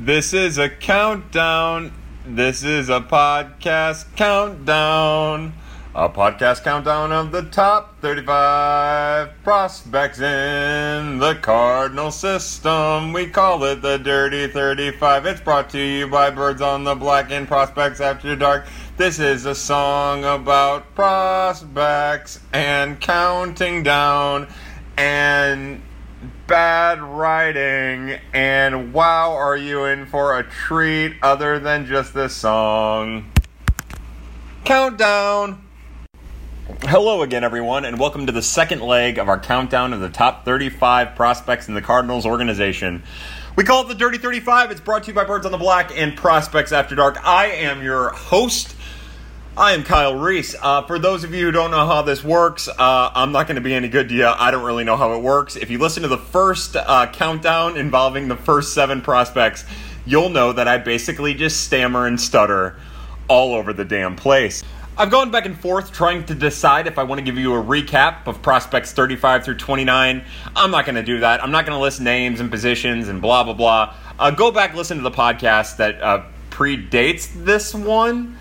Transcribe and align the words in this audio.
This 0.00 0.32
is 0.32 0.58
a 0.58 0.68
countdown. 0.68 1.92
This 2.26 2.64
is 2.64 2.88
a 2.88 3.00
podcast 3.00 4.06
countdown. 4.16 5.52
A 5.94 6.08
podcast 6.08 6.64
countdown 6.64 7.12
of 7.12 7.30
the 7.30 7.42
top 7.42 8.00
35 8.00 9.30
prospects 9.44 10.18
in 10.18 11.18
the 11.18 11.34
Cardinal 11.42 12.10
system. 12.10 13.12
We 13.12 13.26
call 13.26 13.62
it 13.64 13.82
the 13.82 13.98
Dirty 13.98 14.48
35. 14.48 15.26
It's 15.26 15.40
brought 15.42 15.68
to 15.70 15.78
you 15.78 16.08
by 16.08 16.30
Birds 16.30 16.62
on 16.62 16.84
the 16.84 16.94
Black 16.94 17.30
and 17.30 17.46
Prospects 17.46 18.00
After 18.00 18.34
Dark. 18.34 18.66
This 18.96 19.18
is 19.18 19.44
a 19.44 19.54
song 19.54 20.24
about 20.24 20.94
prospects 20.94 22.40
and 22.52 22.98
counting 22.98 23.82
down 23.82 24.48
and 24.96 25.82
bad 26.52 27.00
writing. 27.00 28.20
And 28.34 28.92
wow, 28.92 29.32
are 29.32 29.56
you 29.56 29.86
in 29.86 30.04
for 30.04 30.38
a 30.38 30.42
treat 30.42 31.14
other 31.22 31.58
than 31.58 31.86
just 31.86 32.12
this 32.12 32.34
song? 32.34 33.32
Countdown! 34.66 35.66
Hello 36.82 37.22
again, 37.22 37.42
everyone, 37.42 37.86
and 37.86 37.98
welcome 37.98 38.26
to 38.26 38.32
the 38.32 38.42
second 38.42 38.82
leg 38.82 39.16
of 39.16 39.30
our 39.30 39.40
countdown 39.40 39.94
of 39.94 40.00
the 40.00 40.10
top 40.10 40.44
35 40.44 41.16
prospects 41.16 41.68
in 41.68 41.74
the 41.74 41.80
Cardinals 41.80 42.26
organization. 42.26 43.02
We 43.56 43.64
call 43.64 43.86
it 43.86 43.88
the 43.88 43.94
Dirty 43.94 44.18
35. 44.18 44.72
It's 44.72 44.80
brought 44.82 45.04
to 45.04 45.08
you 45.08 45.14
by 45.14 45.24
Birds 45.24 45.46
on 45.46 45.52
the 45.52 45.58
Black 45.58 45.90
and 45.98 46.14
Prospects 46.14 46.70
After 46.70 46.94
Dark. 46.94 47.16
I 47.26 47.46
am 47.46 47.82
your 47.82 48.10
host. 48.10 48.76
I 49.54 49.72
am 49.74 49.84
Kyle 49.84 50.14
Reis. 50.14 50.56
Uh, 50.58 50.80
for 50.80 50.98
those 50.98 51.24
of 51.24 51.34
you 51.34 51.44
who 51.44 51.52
don't 51.52 51.70
know 51.70 51.86
how 51.86 52.00
this 52.00 52.24
works, 52.24 52.68
uh, 52.68 52.74
I'm 53.14 53.32
not 53.32 53.46
going 53.46 53.56
to 53.56 53.60
be 53.60 53.74
any 53.74 53.88
good 53.88 54.08
to 54.08 54.14
you. 54.14 54.24
I 54.26 54.50
don't 54.50 54.64
really 54.64 54.82
know 54.82 54.96
how 54.96 55.12
it 55.12 55.20
works. 55.20 55.56
If 55.56 55.68
you 55.68 55.76
listen 55.76 56.04
to 56.04 56.08
the 56.08 56.16
first 56.16 56.74
uh, 56.74 57.10
countdown 57.12 57.76
involving 57.76 58.28
the 58.28 58.36
first 58.36 58.72
seven 58.72 59.02
prospects, 59.02 59.66
you'll 60.06 60.30
know 60.30 60.54
that 60.54 60.68
I 60.68 60.78
basically 60.78 61.34
just 61.34 61.66
stammer 61.66 62.06
and 62.06 62.18
stutter 62.18 62.76
all 63.28 63.52
over 63.52 63.74
the 63.74 63.84
damn 63.84 64.16
place. 64.16 64.62
I've 64.96 65.10
gone 65.10 65.30
back 65.30 65.44
and 65.44 65.58
forth 65.60 65.92
trying 65.92 66.24
to 66.26 66.34
decide 66.34 66.86
if 66.86 66.98
I 66.98 67.02
want 67.02 67.18
to 67.18 67.22
give 67.22 67.36
you 67.36 67.52
a 67.52 67.62
recap 67.62 68.26
of 68.26 68.40
prospects 68.40 68.92
35 68.92 69.44
through 69.44 69.56
29. 69.56 70.24
I'm 70.56 70.70
not 70.70 70.86
going 70.86 70.94
to 70.94 71.02
do 71.02 71.20
that. 71.20 71.44
I'm 71.44 71.50
not 71.50 71.66
going 71.66 71.76
to 71.76 71.82
list 71.82 72.00
names 72.00 72.40
and 72.40 72.50
positions 72.50 73.08
and 73.08 73.20
blah, 73.20 73.44
blah, 73.44 73.52
blah. 73.52 73.94
Uh, 74.18 74.30
go 74.30 74.50
back, 74.50 74.74
listen 74.74 74.96
to 74.96 75.02
the 75.02 75.10
podcast 75.10 75.76
that 75.76 76.00
uh, 76.00 76.24
predates 76.48 77.28
this 77.44 77.74
one 77.74 78.38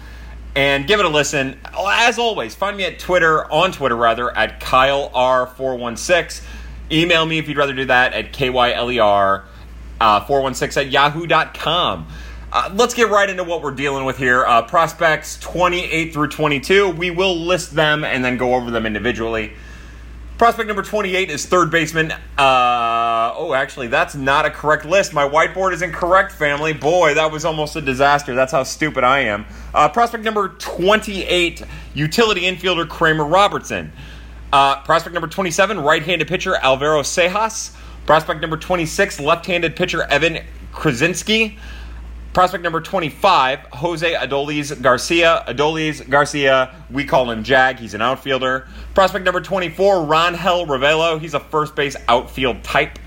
and 0.56 0.88
give 0.88 1.00
it 1.00 1.06
a 1.06 1.10
listen. 1.10 1.60
As 1.78 2.20
always, 2.20 2.56
find 2.56 2.76
me 2.76 2.84
at 2.84 3.00
Twitter, 3.00 3.52
on 3.52 3.72
Twitter 3.72 3.96
rather, 3.96 4.36
at 4.36 4.60
KyleR416. 4.60 6.44
Email 6.92 7.26
me 7.26 7.38
if 7.38 7.48
you'd 7.48 7.58
rather 7.58 7.74
do 7.74 7.86
that 7.86 8.14
at 8.14 8.34
KYLER416 8.34 9.08
uh, 10.02 10.80
at 10.82 10.92
yahoo.com. 10.92 12.08
Uh, 12.54 12.70
let's 12.74 12.94
get 12.94 13.10
right 13.10 13.30
into 13.30 13.46
what 13.46 13.62
we're 13.62 13.72
dealing 13.72 14.04
with 14.04 14.18
here. 14.18 14.46
Uh, 14.46 14.62
prospects 14.62 15.40
28 15.40 16.12
through 16.12 16.28
22. 16.28 16.90
We 16.90 17.10
will 17.10 17.38
list 17.38 17.74
them 17.74 18.04
and 18.04 18.26
then 18.26 18.36
go 18.36 18.56
over 18.56 18.72
them 18.72 18.86
individually. 18.86 19.54
Prospect 20.42 20.66
number 20.66 20.82
28 20.82 21.30
is 21.30 21.46
third 21.46 21.70
baseman. 21.70 22.12
Uh, 22.12 23.32
oh, 23.36 23.54
actually, 23.56 23.90
that's 23.90 24.16
not 24.16 24.44
a 24.44 24.50
correct 24.50 24.86
list. 24.86 25.14
My 25.14 25.30
whiteboard 25.30 25.72
is 25.72 25.84
incorrect, 25.84 26.32
family. 26.32 26.74
Boy, 26.74 27.14
that 27.14 27.32
was 27.32 27.46
almost 27.46 27.76
a 27.76 27.82
disaster. 27.82 28.34
That's 28.34 28.52
how 28.52 28.64
stupid 28.64 29.04
I 29.04 29.20
am. 29.20 29.46
Uh, 29.72 29.88
prospect 29.90 30.24
number 30.24 30.48
28, 30.48 31.62
utility 31.94 32.42
infielder 32.42 32.90
Kramer 32.90 33.24
Robertson. 33.24 33.92
Uh, 34.52 34.82
prospect 34.82 35.14
number 35.14 35.28
27, 35.28 35.80
right 35.80 36.02
handed 36.02 36.28
pitcher 36.28 36.56
Alvaro 36.56 37.04
Seijas. 37.04 37.76
Prospect 38.08 38.42
number 38.42 38.58
26, 38.58 39.20
left 39.20 39.46
handed 39.46 39.76
pitcher 39.76 40.02
Evan 40.06 40.40
Krasinski. 40.72 41.60
Prospect 42.34 42.64
number 42.64 42.80
25, 42.80 43.60
Jose 43.74 44.14
Adolis 44.14 44.82
Garcia. 44.82 45.44
Adolis 45.50 46.10
Garcia, 46.10 46.74
we 46.90 47.04
call 47.04 47.30
him 47.30 47.44
Jag. 47.44 47.78
He's 47.78 47.94
an 47.94 48.02
outfielder. 48.02 48.70
Prospect 48.94 49.26
number 49.26 49.42
24, 49.42 49.96
Rangel 50.08 50.66
Ravelo. 50.66 51.20
He's 51.20 51.34
a 51.34 51.42
first 51.42 51.76
base 51.76 51.98
outfield 52.08 52.64
type. 52.64 52.98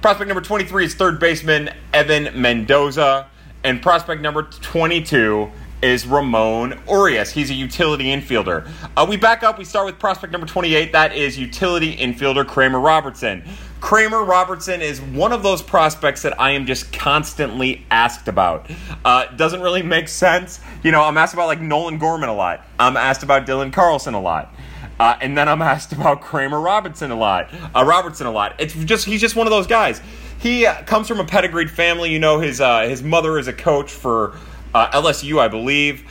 Prospect 0.00 0.28
number 0.28 0.40
23 0.40 0.86
is 0.86 0.94
third 0.94 1.20
baseman 1.20 1.68
Evan 1.92 2.40
Mendoza. 2.40 3.26
And 3.64 3.82
prospect 3.82 4.22
number 4.22 4.44
22 4.44 5.50
is 5.82 6.06
Ramon 6.06 6.80
Urias. 6.88 7.30
He's 7.32 7.50
a 7.50 7.54
utility 7.54 8.06
infielder. 8.06 8.66
Uh, 8.96 9.04
we 9.06 9.18
back 9.18 9.42
up. 9.42 9.58
We 9.58 9.66
start 9.66 9.84
with 9.84 9.98
prospect 9.98 10.32
number 10.32 10.46
28. 10.46 10.92
That 10.92 11.14
is 11.14 11.38
utility 11.38 11.98
infielder 11.98 12.46
Kramer 12.46 12.80
Robertson. 12.80 13.44
Kramer 13.80 14.22
Robertson 14.22 14.82
is 14.82 15.00
one 15.00 15.32
of 15.32 15.42
those 15.42 15.62
prospects 15.62 16.22
that 16.22 16.38
I 16.40 16.50
am 16.50 16.66
just 16.66 16.92
constantly 16.92 17.86
asked 17.90 18.28
about. 18.28 18.70
Uh, 19.04 19.26
doesn't 19.36 19.62
really 19.62 19.82
make 19.82 20.08
sense. 20.08 20.60
You 20.82 20.92
know, 20.92 21.02
I'm 21.02 21.16
asked 21.16 21.32
about 21.32 21.46
like 21.46 21.60
Nolan 21.60 21.98
Gorman 21.98 22.28
a 22.28 22.34
lot. 22.34 22.66
I'm 22.78 22.96
asked 22.96 23.22
about 23.22 23.46
Dylan 23.46 23.72
Carlson 23.72 24.14
a 24.14 24.20
lot. 24.20 24.54
Uh, 24.98 25.16
and 25.22 25.36
then 25.36 25.48
I'm 25.48 25.62
asked 25.62 25.92
about 25.92 26.20
Kramer 26.20 26.60
Robertson 26.60 27.10
a 27.10 27.16
lot. 27.16 27.52
Uh, 27.74 27.84
Robertson 27.84 28.26
a 28.26 28.30
lot. 28.30 28.54
It's 28.58 28.74
just 28.74 29.06
he's 29.06 29.20
just 29.20 29.34
one 29.34 29.46
of 29.46 29.50
those 29.50 29.66
guys. 29.66 30.00
He 30.38 30.66
uh, 30.66 30.82
comes 30.84 31.08
from 31.08 31.18
a 31.18 31.24
pedigreed 31.24 31.70
family. 31.70 32.12
You 32.12 32.18
know, 32.18 32.38
his 32.38 32.60
uh, 32.60 32.82
his 32.82 33.02
mother 33.02 33.38
is 33.38 33.48
a 33.48 33.52
coach 33.52 33.90
for 33.90 34.36
uh, 34.74 34.90
LSU, 34.90 35.38
I 35.38 35.48
believe. 35.48 36.04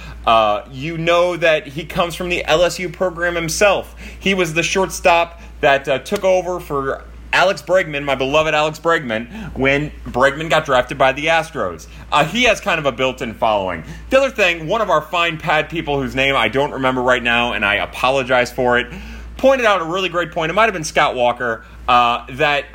You 0.72 0.98
know 0.98 1.38
that 1.38 1.68
he 1.68 1.86
comes 1.86 2.16
from 2.16 2.30
the 2.30 2.44
LSU 2.48 2.92
program 2.92 3.36
himself. 3.36 3.96
He 4.20 4.34
was 4.34 4.56
the 4.56 4.64
shortstop 4.64 5.40
that 5.62 5.88
uh, 5.88 6.00
took 6.00 6.24
over 6.24 6.60
for 6.60 7.04
Alex 7.40 7.62
Bregman, 7.62 8.04
my 8.04 8.16
beloved 8.16 8.54
Alex 8.54 8.80
Bregman, 8.80 9.56
when 9.56 9.92
Bregman 10.04 10.50
got 10.50 10.66
drafted 10.66 10.98
by 10.98 11.14
the 11.14 11.28
Astros. 11.28 11.88
Uh, 12.12 12.26
he 12.26 12.44
has 12.44 12.60
kind 12.60 12.80
of 12.80 12.86
a 12.86 12.92
built 12.92 13.22
in 13.22 13.34
following. 13.34 13.86
The 14.10 14.18
other 14.18 14.30
thing, 14.30 14.68
one 14.68 14.82
of 14.82 14.90
our 14.90 15.02
fine 15.02 15.38
pad 15.38 15.70
people 15.70 16.02
whose 16.02 16.14
name 16.14 16.36
I 16.36 16.50
don't 16.50 16.72
remember 16.72 17.02
right 17.02 17.24
now, 17.24 17.54
and 17.54 17.64
I 17.64 17.76
apologize 17.76 18.52
for 18.52 18.78
it, 18.78 18.92
pointed 19.38 19.66
out 19.66 19.80
a 19.80 19.86
really 19.86 20.10
great 20.10 20.34
point. 20.34 20.50
It 20.50 20.54
might 20.54 20.66
have 20.66 20.74
been 20.74 20.84
Scott 20.84 21.16
Walker, 21.16 21.64
uh, 21.88 22.26
that 22.32 22.66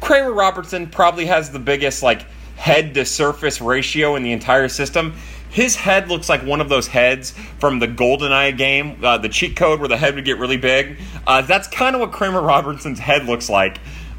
Kramer 0.00 0.32
Robertson 0.32 0.86
probably 0.86 1.26
has 1.26 1.50
the 1.50 1.58
biggest, 1.58 2.00
like, 2.00 2.26
head 2.54 2.94
to 2.94 3.04
surface 3.04 3.60
ratio 3.60 4.14
in 4.14 4.22
the 4.22 4.30
entire 4.30 4.68
system. 4.68 5.14
His 5.54 5.76
head 5.76 6.08
looks 6.08 6.28
like 6.28 6.42
one 6.42 6.60
of 6.60 6.68
those 6.68 6.88
heads 6.88 7.30
from 7.60 7.78
the 7.78 7.86
GoldenEye 7.86 8.58
game, 8.58 8.98
uh, 9.04 9.18
the 9.18 9.28
cheat 9.28 9.54
code 9.54 9.78
where 9.78 9.88
the 9.88 9.96
head 9.96 10.16
would 10.16 10.24
get 10.24 10.40
really 10.40 10.56
big. 10.56 10.98
Uh, 11.24 11.42
that's 11.42 11.68
kind 11.68 11.94
of 11.94 12.00
what 12.00 12.10
Kramer 12.10 12.42
Robertson's 12.42 12.98
head 12.98 13.24
looks 13.26 13.48
like 13.48 13.78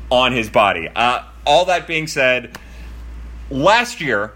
on 0.09 0.31
his 0.31 0.49
body. 0.49 0.87
Uh, 0.95 1.23
all 1.45 1.65
that 1.65 1.87
being 1.87 2.07
said, 2.07 2.57
last 3.49 3.99
year, 3.99 4.31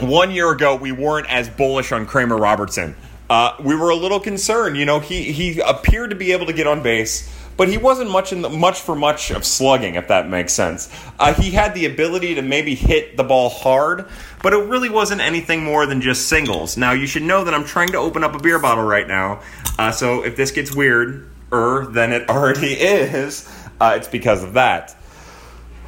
one 0.00 0.32
year 0.32 0.50
ago, 0.50 0.74
we 0.74 0.90
weren't 0.90 1.32
as 1.32 1.48
bullish 1.48 1.92
on 1.92 2.04
Kramer 2.04 2.36
Robertson. 2.36 2.96
Uh, 3.30 3.54
we 3.60 3.76
were 3.76 3.90
a 3.90 3.96
little 3.96 4.18
concerned. 4.18 4.76
You 4.76 4.86
know, 4.86 4.98
he 4.98 5.30
he 5.30 5.60
appeared 5.60 6.10
to 6.10 6.16
be 6.16 6.32
able 6.32 6.46
to 6.46 6.52
get 6.52 6.66
on 6.66 6.82
base 6.82 7.32
but 7.58 7.68
he 7.68 7.76
wasn't 7.76 8.08
much 8.08 8.32
in 8.32 8.40
the, 8.40 8.48
much 8.48 8.80
for 8.80 8.94
much 8.94 9.30
of 9.30 9.44
slugging, 9.44 9.96
if 9.96 10.08
that 10.08 10.28
makes 10.28 10.54
sense. 10.54 10.88
Uh, 11.18 11.34
he 11.34 11.50
had 11.50 11.74
the 11.74 11.84
ability 11.84 12.36
to 12.36 12.40
maybe 12.40 12.74
hit 12.74 13.16
the 13.16 13.24
ball 13.24 13.50
hard, 13.50 14.06
but 14.42 14.54
it 14.54 14.64
really 14.64 14.88
wasn't 14.88 15.20
anything 15.20 15.64
more 15.64 15.84
than 15.84 16.00
just 16.00 16.28
singles. 16.28 16.76
Now 16.76 16.92
you 16.92 17.06
should 17.06 17.24
know 17.24 17.42
that 17.44 17.52
I'm 17.52 17.64
trying 17.64 17.88
to 17.88 17.98
open 17.98 18.22
up 18.22 18.34
a 18.34 18.38
beer 18.38 18.60
bottle 18.60 18.84
right 18.84 19.06
now, 19.06 19.42
uh, 19.76 19.90
so 19.90 20.24
if 20.24 20.36
this 20.36 20.52
gets 20.52 20.74
weird, 20.74 21.28
er, 21.52 21.86
than 21.90 22.12
it 22.12 22.28
already 22.30 22.74
is, 22.74 23.52
uh, 23.80 23.94
it's 23.96 24.08
because 24.08 24.42
of 24.42 24.54
that. 24.54 24.96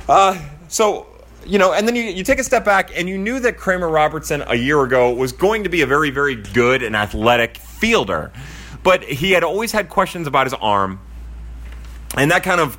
Uh, 0.09 0.37
so 0.67 1.07
you 1.47 1.59
know, 1.59 1.73
and 1.73 1.87
then 1.87 1.97
you, 1.97 2.03
you 2.03 2.25
take 2.25 2.39
a 2.39 2.45
step 2.45 2.65
back 2.65 2.91
and 2.99 3.09
you 3.09 3.17
knew 3.17 3.41
that 3.41 3.57
Kramer 3.57 3.89
Robertson 3.89 4.43
a 4.47 4.57
year 4.57 4.83
ago 4.83 5.15
was 5.15 5.33
going 5.33 5.65
to 5.65 5.71
be 5.71 5.81
a 5.81 5.87
very, 5.87 6.11
very 6.11 6.35
good 6.35 6.83
and 6.83 6.95
athletic 6.95 7.57
fielder. 7.57 8.31
But 8.83 9.05
he 9.05 9.33
had 9.33 9.43
always 9.45 9.73
had 9.73 9.89
questions 9.89 10.27
about 10.27 10.47
his 10.47 10.55
arm. 10.55 11.01
And 12.17 12.31
that 12.31 12.43
kind 12.43 12.61
of 12.61 12.79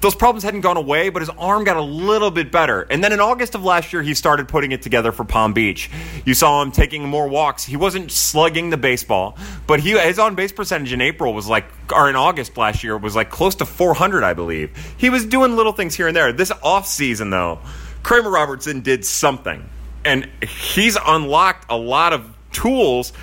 those 0.00 0.14
problems 0.14 0.42
hadn't 0.42 0.60
gone 0.60 0.76
away, 0.76 1.08
but 1.08 1.22
his 1.22 1.30
arm 1.30 1.64
got 1.64 1.76
a 1.76 1.82
little 1.82 2.30
bit 2.30 2.52
better. 2.52 2.82
And 2.82 3.02
then 3.02 3.12
in 3.12 3.20
August 3.20 3.54
of 3.54 3.64
last 3.64 3.92
year, 3.92 4.02
he 4.02 4.14
started 4.14 4.46
putting 4.46 4.72
it 4.72 4.82
together 4.82 5.10
for 5.10 5.24
Palm 5.24 5.54
Beach. 5.54 5.90
You 6.26 6.34
saw 6.34 6.60
him 6.60 6.70
taking 6.70 7.08
more 7.08 7.28
walks. 7.28 7.64
He 7.64 7.76
wasn't 7.76 8.10
slugging 8.10 8.68
the 8.68 8.76
baseball, 8.76 9.38
but 9.66 9.80
he 9.80 9.98
his 9.98 10.18
on 10.18 10.34
base 10.34 10.52
percentage 10.52 10.92
in 10.92 11.00
April 11.00 11.32
was 11.32 11.48
like, 11.48 11.64
or 11.94 12.10
in 12.10 12.16
August 12.16 12.58
last 12.58 12.84
year 12.84 12.96
was 12.98 13.16
like 13.16 13.30
close 13.30 13.54
to 13.56 13.64
400, 13.64 14.22
I 14.22 14.34
believe. 14.34 14.76
He 14.98 15.08
was 15.08 15.24
doing 15.24 15.56
little 15.56 15.72
things 15.72 15.94
here 15.94 16.08
and 16.08 16.16
there. 16.16 16.32
This 16.32 16.52
off 16.62 16.86
season 16.86 17.30
though, 17.30 17.60
Kramer 18.02 18.30
Robertson 18.30 18.80
did 18.80 19.06
something, 19.06 19.66
and 20.04 20.28
he's 20.46 20.98
unlocked 21.06 21.66
a 21.70 21.76
lot 21.76 22.12
of 22.12 22.36
tools 22.52 23.14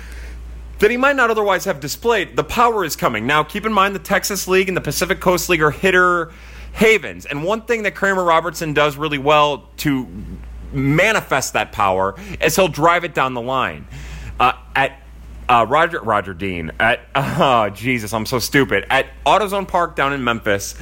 that 0.78 0.90
he 0.90 0.96
might 0.96 1.16
not 1.16 1.30
otherwise 1.30 1.64
have 1.64 1.80
displayed, 1.80 2.36
the 2.36 2.44
power 2.44 2.84
is 2.84 2.96
coming. 2.96 3.26
Now, 3.26 3.42
keep 3.42 3.66
in 3.66 3.72
mind 3.72 3.94
the 3.94 4.00
Texas 4.00 4.46
League 4.46 4.68
and 4.68 4.76
the 4.76 4.80
Pacific 4.82 5.20
Coast 5.20 5.48
League 5.48 5.62
are 5.62 5.70
hitter 5.70 6.32
havens. 6.72 7.26
And 7.26 7.42
one 7.42 7.62
thing 7.62 7.82
that 7.82 7.94
Kramer 7.94 8.22
Robertson 8.22 8.72
does 8.72 8.96
really 8.96 9.18
well 9.18 9.68
to 9.78 10.06
manifest 10.72 11.54
that 11.54 11.72
power 11.72 12.14
is 12.40 12.56
he'll 12.56 12.68
drive 12.68 13.04
it 13.04 13.14
down 13.14 13.34
the 13.34 13.40
line. 13.40 13.86
Uh, 14.38 14.52
at 14.76 15.02
uh, 15.48 15.64
Roger 15.68 16.00
Roger 16.00 16.34
Dean 16.34 16.70
at 16.78 17.00
oh 17.14 17.70
Jesus, 17.70 18.12
I'm 18.12 18.26
so 18.26 18.38
stupid 18.38 18.86
at 18.90 19.06
AutoZone 19.24 19.66
Park 19.66 19.96
down 19.96 20.12
in 20.12 20.22
Memphis. 20.22 20.74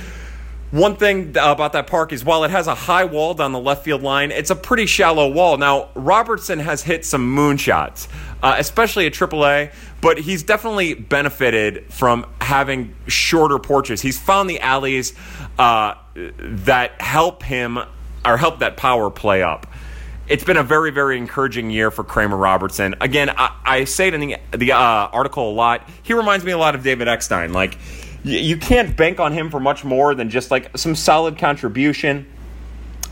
One 0.73 0.97
thing 0.97 1.31
about 1.31 1.75
that 1.75 1.87
park 1.87 2.13
is 2.13 2.25
while 2.25 2.43
it 2.43 2.51
has 2.51 2.67
a 2.67 2.75
high 2.75 3.05
wall 3.05 3.35
down 3.35 3.53
the 3.53 3.61
left 3.61 3.85
field 3.85 4.03
line, 4.03 4.33
it's 4.33 4.51
a 4.51 4.57
pretty 4.57 4.87
shallow 4.87 5.29
wall. 5.29 5.57
Now, 5.59 5.91
Robertson 5.95 6.59
has 6.59 6.83
hit 6.83 7.05
some 7.05 7.37
moonshots, 7.37 8.09
uh, 8.43 8.57
especially 8.59 9.07
at 9.07 9.13
AAA, 9.13 9.73
but 10.01 10.19
he's 10.19 10.43
definitely 10.43 10.95
benefited 10.95 11.93
from 11.93 12.27
having 12.41 12.97
shorter 13.07 13.61
porches. 13.61 14.01
He's 14.01 14.19
found 14.19 14.51
the 14.51 14.59
alleys 14.59 15.15
uh, 15.57 15.95
that 16.15 17.01
help 17.01 17.45
him 17.45 17.79
or 18.25 18.37
help 18.37 18.59
that 18.59 18.77
power 18.77 19.09
play 19.09 19.45
up. 19.45 19.69
It's 20.27 20.43
been 20.43 20.57
a 20.57 20.65
very, 20.65 20.91
very 20.91 21.17
encouraging 21.17 21.71
year 21.71 21.93
for 21.93 22.03
Kramer 22.03 22.37
Robertson. 22.37 22.97
Again, 23.01 23.31
I, 23.31 23.57
I 23.65 23.85
say 23.85 24.09
it 24.09 24.15
in 24.15 24.21
the, 24.21 24.37
the 24.57 24.73
uh, 24.73 24.79
article 24.79 25.49
a 25.49 25.55
lot. 25.55 25.89
He 26.03 26.15
reminds 26.15 26.45
me 26.45 26.51
a 26.51 26.59
lot 26.59 26.75
of 26.75 26.83
David 26.83 27.07
Eckstein. 27.07 27.53
Like, 27.53 27.79
you 28.27 28.57
can't 28.57 28.97
bank 28.97 29.21
on 29.21 29.33
him 29.33 29.51
for 29.51 29.61
much 29.61 29.85
more 29.85 30.15
than 30.15 30.31
just 30.31 30.51
like 30.51 30.77
some 30.77 30.97
solid 30.97 31.39
contribution. 31.39 32.27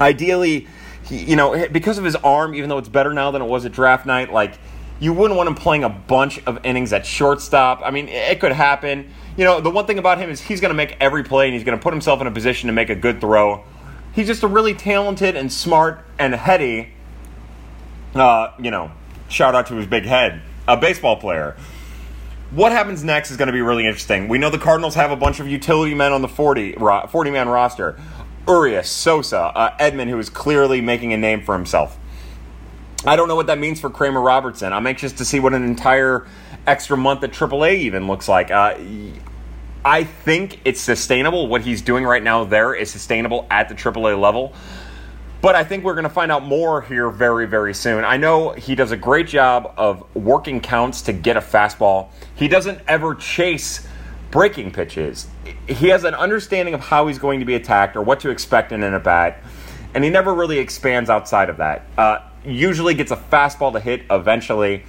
Ideally, 0.00 0.66
he, 1.04 1.24
you 1.24 1.36
know, 1.36 1.68
because 1.68 1.98
of 1.98 2.04
his 2.04 2.16
arm, 2.16 2.54
even 2.54 2.68
though 2.68 2.78
it's 2.78 2.88
better 2.88 3.12
now 3.14 3.30
than 3.30 3.40
it 3.40 3.44
was 3.44 3.64
at 3.64 3.72
draft 3.72 4.06
night, 4.06 4.32
like 4.32 4.58
you 4.98 5.12
wouldn't 5.12 5.36
want 5.36 5.48
him 5.48 5.54
playing 5.54 5.84
a 5.84 5.88
bunch 5.88 6.42
of 6.46 6.64
innings 6.64 6.92
at 6.92 7.06
shortstop. 7.06 7.80
I 7.84 7.92
mean, 7.92 8.08
it 8.08 8.40
could 8.40 8.52
happen. 8.52 9.08
You 9.36 9.44
know, 9.44 9.60
the 9.60 9.70
one 9.70 9.86
thing 9.86 9.98
about 9.98 10.18
him 10.18 10.30
is 10.30 10.40
he's 10.40 10.60
going 10.60 10.70
to 10.70 10.76
make 10.76 10.96
every 11.00 11.22
play 11.22 11.46
and 11.46 11.54
he's 11.54 11.64
going 11.64 11.78
to 11.78 11.82
put 11.82 11.92
himself 11.92 12.20
in 12.20 12.26
a 12.26 12.32
position 12.32 12.66
to 12.66 12.72
make 12.72 12.90
a 12.90 12.94
good 12.96 13.20
throw. 13.20 13.64
He's 14.14 14.26
just 14.26 14.42
a 14.42 14.48
really 14.48 14.74
talented 14.74 15.36
and 15.36 15.52
smart 15.52 16.04
and 16.18 16.34
heady, 16.34 16.92
uh, 18.16 18.52
you 18.58 18.72
know, 18.72 18.90
shout 19.28 19.54
out 19.54 19.68
to 19.68 19.74
his 19.74 19.86
big 19.86 20.04
head, 20.04 20.42
a 20.66 20.76
baseball 20.76 21.16
player 21.16 21.56
what 22.54 22.70
happens 22.72 23.02
next 23.02 23.30
is 23.30 23.36
going 23.36 23.48
to 23.48 23.52
be 23.52 23.62
really 23.62 23.84
interesting. 23.84 24.28
We 24.28 24.38
know 24.38 24.48
the 24.48 24.58
Cardinals 24.58 24.94
have 24.94 25.10
a 25.10 25.16
bunch 25.16 25.40
of 25.40 25.48
utility 25.48 25.94
men 25.94 26.12
on 26.12 26.22
the 26.22 26.28
40, 26.28 26.74
40 26.74 27.30
man 27.30 27.48
roster. 27.48 27.98
Urias, 28.46 28.90
Sosa, 28.90 29.38
uh, 29.38 29.90
who 29.90 30.18
is 30.18 30.28
clearly 30.28 30.80
making 30.80 31.12
a 31.12 31.16
name 31.16 31.42
for 31.42 31.54
himself. 31.54 31.98
I 33.06 33.16
don't 33.16 33.28
know 33.28 33.36
what 33.36 33.48
that 33.48 33.58
means 33.58 33.80
for 33.80 33.90
Kramer 33.90 34.20
Robertson. 34.20 34.72
I'm 34.72 34.86
anxious 34.86 35.12
to 35.14 35.24
see 35.24 35.40
what 35.40 35.52
an 35.54 35.64
entire 35.64 36.26
extra 36.66 36.96
month 36.96 37.22
at 37.24 37.32
AAA 37.32 37.76
even 37.78 38.06
looks 38.06 38.28
like. 38.28 38.50
Uh, 38.50 38.76
I 39.84 40.04
think 40.04 40.60
it's 40.64 40.80
sustainable. 40.80 41.48
What 41.48 41.62
he's 41.62 41.82
doing 41.82 42.04
right 42.04 42.22
now 42.22 42.44
there 42.44 42.74
is 42.74 42.90
sustainable 42.90 43.46
at 43.50 43.68
the 43.68 43.74
AAA 43.74 44.18
level. 44.18 44.54
But 45.44 45.54
I 45.54 45.62
think 45.62 45.84
we're 45.84 45.92
going 45.92 46.04
to 46.04 46.08
find 46.08 46.32
out 46.32 46.42
more 46.42 46.80
here 46.80 47.10
very, 47.10 47.46
very 47.46 47.74
soon. 47.74 48.02
I 48.02 48.16
know 48.16 48.52
he 48.52 48.74
does 48.74 48.92
a 48.92 48.96
great 48.96 49.26
job 49.26 49.74
of 49.76 50.02
working 50.16 50.58
counts 50.58 51.02
to 51.02 51.12
get 51.12 51.36
a 51.36 51.42
fastball. 51.42 52.08
He 52.34 52.48
doesn't 52.48 52.80
ever 52.88 53.14
chase 53.14 53.86
breaking 54.30 54.70
pitches. 54.70 55.26
He 55.68 55.88
has 55.88 56.04
an 56.04 56.14
understanding 56.14 56.72
of 56.72 56.80
how 56.80 57.08
he's 57.08 57.18
going 57.18 57.40
to 57.40 57.44
be 57.44 57.56
attacked 57.56 57.94
or 57.94 58.00
what 58.00 58.20
to 58.20 58.30
expect 58.30 58.72
in 58.72 58.82
an 58.82 58.94
at 58.94 59.04
bat, 59.04 59.42
and 59.92 60.02
he 60.02 60.08
never 60.08 60.32
really 60.32 60.56
expands 60.56 61.10
outside 61.10 61.50
of 61.50 61.58
that. 61.58 61.84
Uh, 61.98 62.20
usually 62.42 62.94
gets 62.94 63.10
a 63.10 63.16
fastball 63.16 63.70
to 63.74 63.80
hit 63.80 64.00
eventually. 64.10 64.84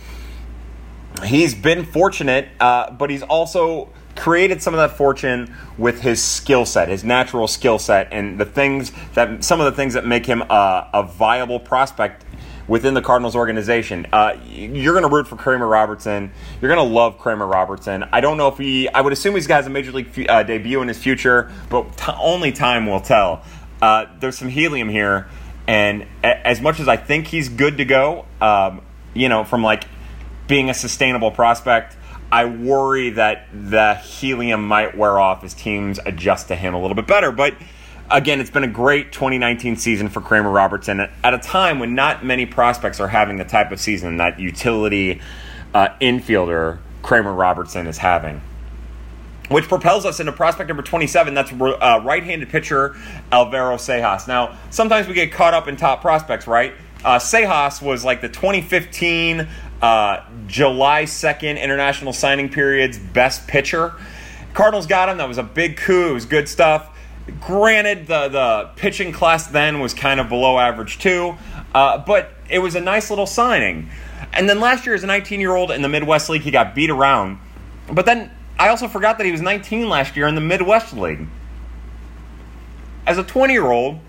He's 1.25 1.53
been 1.53 1.83
fortunate, 1.83 2.47
uh, 2.61 2.91
but 2.91 3.09
he's 3.09 3.23
also 3.23 3.89
created 4.15 4.61
some 4.61 4.73
of 4.73 4.77
that 4.77 4.97
fortune 4.97 5.53
with 5.77 6.01
his 6.01 6.21
skill 6.21 6.65
set, 6.65 6.87
his 6.89 7.03
natural 7.03 7.47
skill 7.47 7.79
set, 7.79 8.07
and 8.11 8.39
the 8.39 8.45
things 8.45 8.91
that 9.13 9.43
some 9.43 9.59
of 9.59 9.65
the 9.65 9.71
things 9.71 9.93
that 9.93 10.05
make 10.05 10.25
him 10.25 10.41
a, 10.41 10.89
a 10.93 11.03
viable 11.03 11.59
prospect 11.59 12.23
within 12.67 12.93
the 12.93 13.01
Cardinals 13.01 13.35
organization. 13.35 14.07
Uh, 14.11 14.35
you're 14.47 14.93
going 14.93 15.07
to 15.07 15.15
root 15.15 15.27
for 15.27 15.35
Kramer 15.35 15.67
Robertson. 15.67 16.31
You're 16.61 16.73
going 16.73 16.87
to 16.87 16.93
love 16.93 17.19
Kramer 17.19 17.45
Robertson. 17.45 18.05
I 18.11 18.21
don't 18.21 18.37
know 18.37 18.47
if 18.47 18.57
he, 18.57 18.89
I 18.89 19.01
would 19.01 19.13
assume 19.13 19.35
he's 19.35 19.47
got 19.47 19.65
a 19.65 19.69
major 19.69 19.91
league 19.91 20.27
uh, 20.27 20.43
debut 20.43 20.81
in 20.81 20.87
his 20.87 20.97
future, 20.97 21.51
but 21.69 21.95
t- 21.97 22.11
only 22.19 22.51
time 22.51 22.87
will 22.87 23.01
tell. 23.01 23.43
Uh, 23.81 24.05
there's 24.19 24.37
some 24.37 24.49
helium 24.49 24.89
here, 24.89 25.27
and 25.67 26.07
a- 26.23 26.47
as 26.47 26.59
much 26.61 26.79
as 26.79 26.87
I 26.87 26.97
think 26.97 27.27
he's 27.27 27.49
good 27.49 27.77
to 27.77 27.85
go, 27.85 28.25
um, 28.41 28.81
you 29.13 29.29
know, 29.29 29.43
from 29.43 29.63
like 29.63 29.83
being 30.47 30.69
a 30.69 30.73
sustainable 30.73 31.31
prospect 31.31 31.95
I 32.31 32.45
worry 32.45 33.11
that 33.11 33.47
the 33.53 33.95
helium 33.95 34.67
might 34.67 34.97
wear 34.97 35.19
off 35.19 35.43
as 35.43 35.53
teams 35.53 35.99
adjust 36.05 36.47
to 36.49 36.55
him 36.55 36.73
a 36.73 36.81
little 36.81 36.95
bit 36.95 37.07
better. 37.07 37.31
But 37.31 37.55
again, 38.09 38.39
it's 38.39 38.49
been 38.49 38.63
a 38.63 38.69
great 38.69 39.11
2019 39.11 39.77
season 39.77 40.09
for 40.09 40.21
Kramer 40.21 40.49
Robertson 40.49 41.07
at 41.23 41.33
a 41.33 41.37
time 41.37 41.79
when 41.79 41.95
not 41.95 42.25
many 42.25 42.45
prospects 42.45 42.99
are 42.99 43.07
having 43.07 43.37
the 43.37 43.45
type 43.45 43.71
of 43.71 43.79
season 43.79 44.17
that 44.17 44.39
utility 44.39 45.21
uh, 45.73 45.89
infielder 46.01 46.79
Kramer 47.01 47.33
Robertson 47.33 47.87
is 47.87 47.99
having. 47.99 48.41
Which 49.49 49.67
propels 49.67 50.05
us 50.05 50.19
into 50.19 50.31
prospect 50.31 50.69
number 50.69 50.81
27. 50.81 51.35
That's 51.35 51.51
uh, 51.51 52.01
right 52.03 52.23
handed 52.23 52.49
pitcher 52.49 52.95
Alvaro 53.31 53.75
Seijas. 53.75 54.27
Now, 54.27 54.57
sometimes 54.71 55.07
we 55.07 55.13
get 55.13 55.31
caught 55.31 55.53
up 55.53 55.67
in 55.67 55.77
top 55.77 56.01
prospects, 56.01 56.47
right? 56.47 56.73
Uh, 57.03 57.19
Seijas 57.19 57.79
was 57.79 58.03
like 58.03 58.21
the 58.21 58.29
2015 58.29 59.47
uh, 59.85 60.23
July 60.47 61.03
2nd 61.03 61.61
international 61.61 62.11
signing 62.11 62.49
period's 62.49 62.97
best 62.97 63.47
pitcher. 63.47 63.93
Cardinals 64.55 64.87
got 64.87 65.09
him. 65.09 65.19
That 65.19 65.27
was 65.27 65.37
a 65.37 65.43
big 65.43 65.77
coup. 65.77 66.09
It 66.09 66.13
was 66.13 66.25
good 66.25 66.49
stuff. 66.49 66.89
Granted, 67.39 68.07
the, 68.07 68.27
the 68.29 68.69
pitching 68.77 69.11
class 69.11 69.45
then 69.45 69.79
was 69.79 69.93
kind 69.93 70.19
of 70.19 70.27
below 70.27 70.57
average 70.57 70.97
too, 70.97 71.35
uh, 71.75 71.99
but 71.99 72.31
it 72.49 72.57
was 72.59 72.73
a 72.73 72.81
nice 72.81 73.11
little 73.11 73.27
signing. 73.27 73.91
And 74.33 74.49
then 74.49 74.59
last 74.59 74.87
year, 74.87 74.95
as 74.95 75.03
a 75.03 75.07
19 75.07 75.39
year 75.39 75.53
old 75.53 75.69
in 75.69 75.83
the 75.83 75.89
Midwest 75.89 76.31
League, 76.31 76.41
he 76.41 76.49
got 76.49 76.73
beat 76.73 76.89
around. 76.89 77.37
But 77.91 78.07
then 78.07 78.31
I 78.57 78.69
also 78.69 78.87
forgot 78.87 79.19
that 79.19 79.25
he 79.25 79.31
was 79.31 79.41
19 79.41 79.87
last 79.87 80.15
year 80.15 80.25
in 80.25 80.33
the 80.33 80.41
Midwest 80.41 80.95
League. 80.95 81.27
As 83.05 83.19
a 83.19 83.23
20 83.23 83.53
year 83.53 83.69
old, 83.69 83.99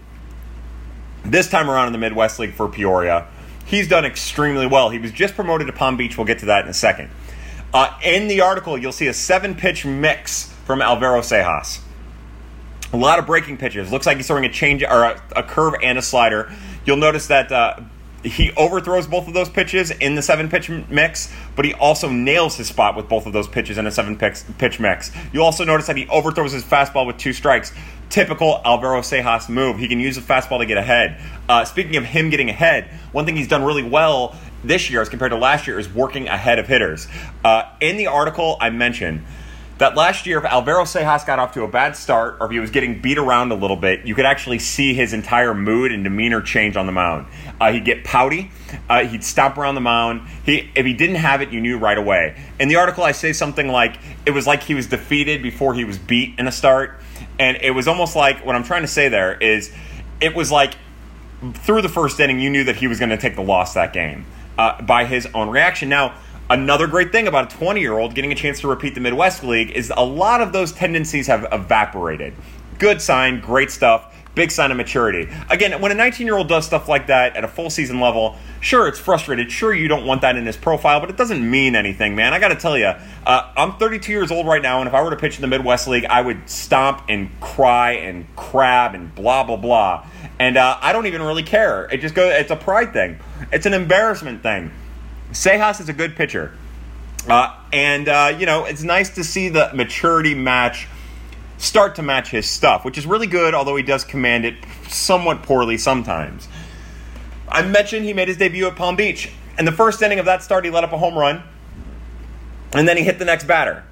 this 1.23 1.51
time 1.51 1.69
around 1.69 1.89
in 1.89 1.93
the 1.93 1.99
Midwest 1.99 2.39
League 2.39 2.55
for 2.55 2.67
Peoria, 2.67 3.27
he's 3.67 3.89
done 3.89 4.05
extremely 4.05 4.67
well. 4.67 4.89
He 4.91 4.99
was 4.99 5.13
just 5.13 5.35
promoted 5.35 5.67
to 5.67 5.73
Palm 5.73 5.97
Beach. 5.97 6.17
We'll 6.17 6.27
get 6.27 6.39
to 6.39 6.47
that 6.47 6.65
in 6.65 6.71
a 6.71 6.75
second. 6.75 7.11
Uh, 7.75 7.99
in 8.03 8.29
the 8.29 8.41
article, 8.41 8.79
you'll 8.79 8.93
see 8.93 9.09
a 9.09 9.13
seven 9.13 9.55
pitch 9.55 9.85
mix 9.85 10.53
from 10.65 10.81
Alvaro 10.81 11.21
Seijas. 11.21 11.81
A 12.93 12.97
lot 12.97 13.19
of 13.19 13.27
breaking 13.27 13.59
pitches. 13.59 13.93
Looks 13.93 14.07
like 14.07 14.17
he's 14.17 14.27
throwing 14.27 14.45
a 14.45 14.53
change 14.53 14.83
or 14.83 15.05
a, 15.05 15.23
a 15.35 15.43
curve 15.43 15.75
and 15.83 15.99
a 15.99 16.03
slider. 16.03 16.53
You'll 16.85 16.97
notice 16.97 17.27
that 17.27 17.51
uh, 17.53 17.81
he 18.27 18.53
overthrows 18.57 19.07
both 19.07 19.29
of 19.29 19.35
those 19.35 19.49
pitches 19.49 19.91
in 19.91 20.15
the 20.15 20.23
seven 20.23 20.49
pitch 20.49 20.69
mix, 20.69 21.33
but 21.55 21.65
he 21.65 21.75
also 21.75 22.11
nails 22.11 22.57
his 22.57 22.69
spot 22.69 22.97
with 22.97 23.09
both 23.09 23.27
of 23.27 23.33
those 23.33 23.47
pitches 23.47 23.79
in 23.79 23.87
a 23.87 23.91
seven 23.91 24.17
pitch 24.17 24.39
pitch 24.59 24.81
mix. 24.81 25.13
You'll 25.33 25.45
also 25.45 25.65
notice 25.65 25.87
that 25.87 25.97
he 25.97 26.07
overthrows 26.09 26.53
his 26.53 26.65
fastball 26.65 27.07
with 27.07 27.19
two 27.19 27.33
strikes. 27.33 27.73
Typical 28.09 28.61
Alvaro 28.65 29.01
Seijas 29.01 29.49
move. 29.49 29.79
He 29.79 29.89
can 29.89 30.01
use 30.01 30.17
a 30.17 30.21
fastball 30.21 30.59
to 30.59 30.67
get 30.67 30.79
ahead. 30.79 31.21
Uh, 31.49 31.65
speaking 31.65 31.97
of 31.97 32.05
him 32.05 32.31
getting 32.31 32.51
ahead, 32.51 32.89
one 33.13 33.27
thing 33.27 33.37
he's 33.37 33.49
done 33.49 33.65
really 33.65 33.83
well 33.83 34.37
this 34.63 34.91
year 34.91 35.01
as 35.01 35.09
compared 35.09 35.31
to 35.31 35.37
last 35.37 35.67
year 35.67 35.79
is 35.79 35.89
working 35.93 36.29
ahead 36.29 36.59
of 36.59 36.67
hitters. 36.67 37.09
Uh, 37.45 37.65
in 37.81 37.97
the 37.97 38.07
article, 38.07 38.57
I 38.61 38.71
mentioned 38.71 39.25
that 39.79 39.95
last 39.95 40.27
year, 40.27 40.39
if 40.39 40.45
Alvaro 40.45 40.85
Seijas 40.85 41.27
got 41.27 41.39
off 41.39 41.53
to 41.55 41.63
a 41.63 41.69
bad 41.69 41.97
start 41.97 42.39
or 42.41 42.47
if 42.47 42.53
he 42.53 42.59
was 42.59 42.71
getting 42.71 43.01
beat 43.03 43.19
around 43.19 43.53
a 43.53 43.55
little 43.55 43.77
bit, 43.77 44.07
you 44.07 44.15
could 44.15 44.25
actually 44.25 44.59
see 44.59 44.95
his 44.95 45.13
entire 45.13 45.53
mood 45.53 45.93
and 45.93 46.03
demeanor 46.03 46.41
change 46.41 46.77
on 46.77 46.87
the 46.87 46.93
mound. 46.93 47.27
Uh, 47.61 47.73
he'd 47.73 47.85
get 47.85 48.03
pouty. 48.03 48.51
Uh, 48.89 49.05
he'd 49.05 49.23
stomp 49.23 49.59
around 49.59 49.75
the 49.75 49.81
mound. 49.83 50.27
He, 50.45 50.71
if 50.75 50.87
he 50.87 50.95
didn't 50.95 51.17
have 51.17 51.43
it, 51.43 51.51
you 51.51 51.61
knew 51.61 51.77
right 51.77 51.99
away. 51.99 52.41
In 52.59 52.69
the 52.69 52.77
article, 52.77 53.05
I 53.05 53.13
say 53.13 53.33
something 53.33 53.69
like 53.69 53.99
it 54.25 54.31
was 54.31 54.47
like 54.47 54.63
he 54.63 54.75
was 54.75 54.87
defeated 54.87 55.43
before 55.43 55.75
he 55.75 55.85
was 55.85 55.99
beat 55.99 56.39
in 56.39 56.49
a 56.49 56.53
start, 56.53 56.99
and 57.39 57.59
it 57.61 57.73
was 57.73 57.87
almost 57.87 58.17
like 58.17 58.47
what 58.47 58.57
I'm 58.57 58.65
trying 58.65 58.83
to 58.83 58.89
say 58.89 59.09
there 59.09 59.37
is 59.37 59.73
it 60.21 60.35
was 60.35 60.51
like 60.51 60.75
through 61.53 61.83
the 61.83 61.89
first 61.89 62.19
inning, 62.19 62.41
you 62.41 62.51
knew 62.51 62.65
that 62.65 62.77
he 62.77 62.89
was 62.89 62.99
going 62.99 63.11
to 63.11 63.19
take 63.19 63.37
the 63.37 63.43
loss 63.43 63.75
that 63.75 63.93
game 63.93 64.25
uh, 64.59 64.81
by 64.83 65.05
his 65.05 65.27
own 65.35 65.51
reaction. 65.51 65.89
Now 65.89 66.15
Another 66.49 66.87
great 66.87 67.11
thing 67.11 67.27
about 67.27 67.53
a 67.53 67.57
20 67.57 67.81
year 67.81 67.99
old 67.99 68.15
getting 68.15 68.31
a 68.31 68.35
chance 68.37 68.61
to 68.61 68.69
repeat 68.69 68.95
the 68.95 69.01
Midwest 69.01 69.43
League 69.43 69.73
is 69.73 69.93
a 69.95 70.05
lot 70.05 70.41
of 70.41 70.53
those 70.53 70.71
tendencies 70.71 71.27
have 71.27 71.45
evaporated. 71.51 72.35
Good 72.79 73.03
sign, 73.03 73.41
great 73.41 73.73
stuff, 73.73 74.15
big 74.37 74.53
sign 74.53 74.71
of 74.71 74.77
maturity. 74.77 75.29
Again, 75.51 75.81
when 75.81 75.91
a 75.91 75.95
19 75.97 76.25
year 76.25 76.37
old 76.37 76.47
does 76.47 76.65
stuff 76.65 76.89
like 76.89 77.09
that 77.09 77.35
at 77.37 77.43
a 77.43 77.49
full 77.49 77.69
season 77.69 77.99
level, 77.99 78.37
sure, 78.61 78.87
it's 78.87 79.01
frustrated. 79.01 79.51
Sure, 79.51 79.75
you 79.75 79.89
don't 79.89 80.07
want 80.07 80.21
that 80.21 80.37
in 80.37 80.47
his 80.47 80.57
profile, 80.57 81.01
but 81.01 81.11
it 81.11 81.17
doesn't 81.17 81.51
mean 81.51 81.75
anything, 81.75 82.15
man. 82.15 82.33
I 82.33 82.39
got 82.39 82.49
to 82.49 82.55
tell 82.55 82.79
you, 82.79 82.93
uh, 83.27 83.53
I'm 83.57 83.77
32 83.77 84.13
years 84.13 84.31
old 84.31 84.47
right 84.47 84.63
now, 84.63 84.79
and 84.79 84.87
if 84.87 84.95
I 84.95 85.03
were 85.03 85.11
to 85.11 85.17
pitch 85.17 85.35
in 85.35 85.41
the 85.41 85.49
Midwest 85.49 85.89
League, 85.89 86.05
I 86.05 86.21
would 86.21 86.49
stomp 86.49 87.03
and 87.09 87.29
cry 87.41 87.93
and 87.95 88.25
crab 88.37 88.95
and 88.95 89.13
blah, 89.17 89.43
blah, 89.43 89.57
blah. 89.57 90.07
And 90.39 90.57
uh, 90.57 90.79
I 90.81 90.93
don't 90.93 91.07
even 91.07 91.23
really 91.23 91.43
care. 91.43 91.89
It 91.91 92.03
just 92.03 92.15
goes, 92.15 92.33
it's 92.35 92.53
a 92.53 92.57
pride 92.57 92.93
thing, 92.93 93.19
it's 93.51 93.67
an 93.67 93.75
embarrassment 93.75 94.45
thing. 94.45 94.71
Seijas 95.33 95.81
is 95.81 95.89
a 95.89 95.93
good 95.93 96.17
pitcher. 96.17 96.53
Uh, 97.29 97.55
and, 97.73 98.09
uh, 98.09 98.37
you 98.39 98.47
know, 98.47 98.65
it's 98.65 98.83
nice 98.83 99.11
to 99.17 99.25
see 99.25 99.49
the 99.49 99.71
maturity 99.75 100.35
match 100.35 100.87
start 101.59 101.97
to 101.97 102.03
match 102.03 102.31
his 102.31 102.49
stuff, 102.49 102.85
which 102.85 102.99
is 102.99 103.07
really 103.07 103.27
good, 103.27 103.55
although 103.55 103.77
he 103.77 103.83
does 103.83 104.05
command 104.05 104.45
it 104.45 104.55
somewhat 104.89 105.43
poorly 105.43 105.79
sometimes. 105.79 106.49
I 107.49 107.63
mentioned 107.63 108.05
he 108.05 108.13
made 108.13 108.29
his 108.29 108.37
debut 108.37 108.67
at 108.67 108.77
Palm 108.77 108.97
Beach. 108.97 109.31
and 109.59 109.67
the 109.67 109.73
first 109.73 110.03
inning 110.03 110.19
of 110.19 110.27
that 110.27 110.43
start, 110.43 110.65
he 110.65 110.71
let 110.71 110.85
up 110.85 110.93
a 110.93 110.99
home 110.99 111.17
run, 111.17 111.43
and 112.73 112.87
then 112.87 112.97
he 112.97 113.03
hit 113.03 113.19
the 113.19 113.25
next 113.25 113.45
batter. 113.45 113.85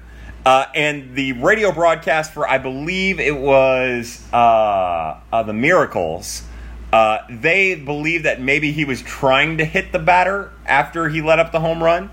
Uh, 0.45 0.65
and 0.75 1.15
the 1.15 1.31
radio 1.33 1.71
broadcast 1.71 2.31
for, 2.31 2.47
I 2.47 2.59
believe 2.59 3.19
it 3.19 3.35
was 3.35 4.23
uh, 4.31 5.17
uh, 5.33 5.43
the 5.43 5.53
Miracles. 5.53 6.43
Uh, 6.91 7.19
they 7.29 7.75
believe 7.75 8.23
that 8.23 8.39
maybe 8.39 8.71
he 8.71 8.85
was 8.85 9.01
trying 9.01 9.57
to 9.57 9.65
hit 9.65 9.91
the 9.91 9.99
batter 9.99 10.51
after 10.65 11.09
he 11.09 11.21
let 11.21 11.39
up 11.39 11.51
the 11.51 11.59
home 11.59 11.83
run. 11.83 12.09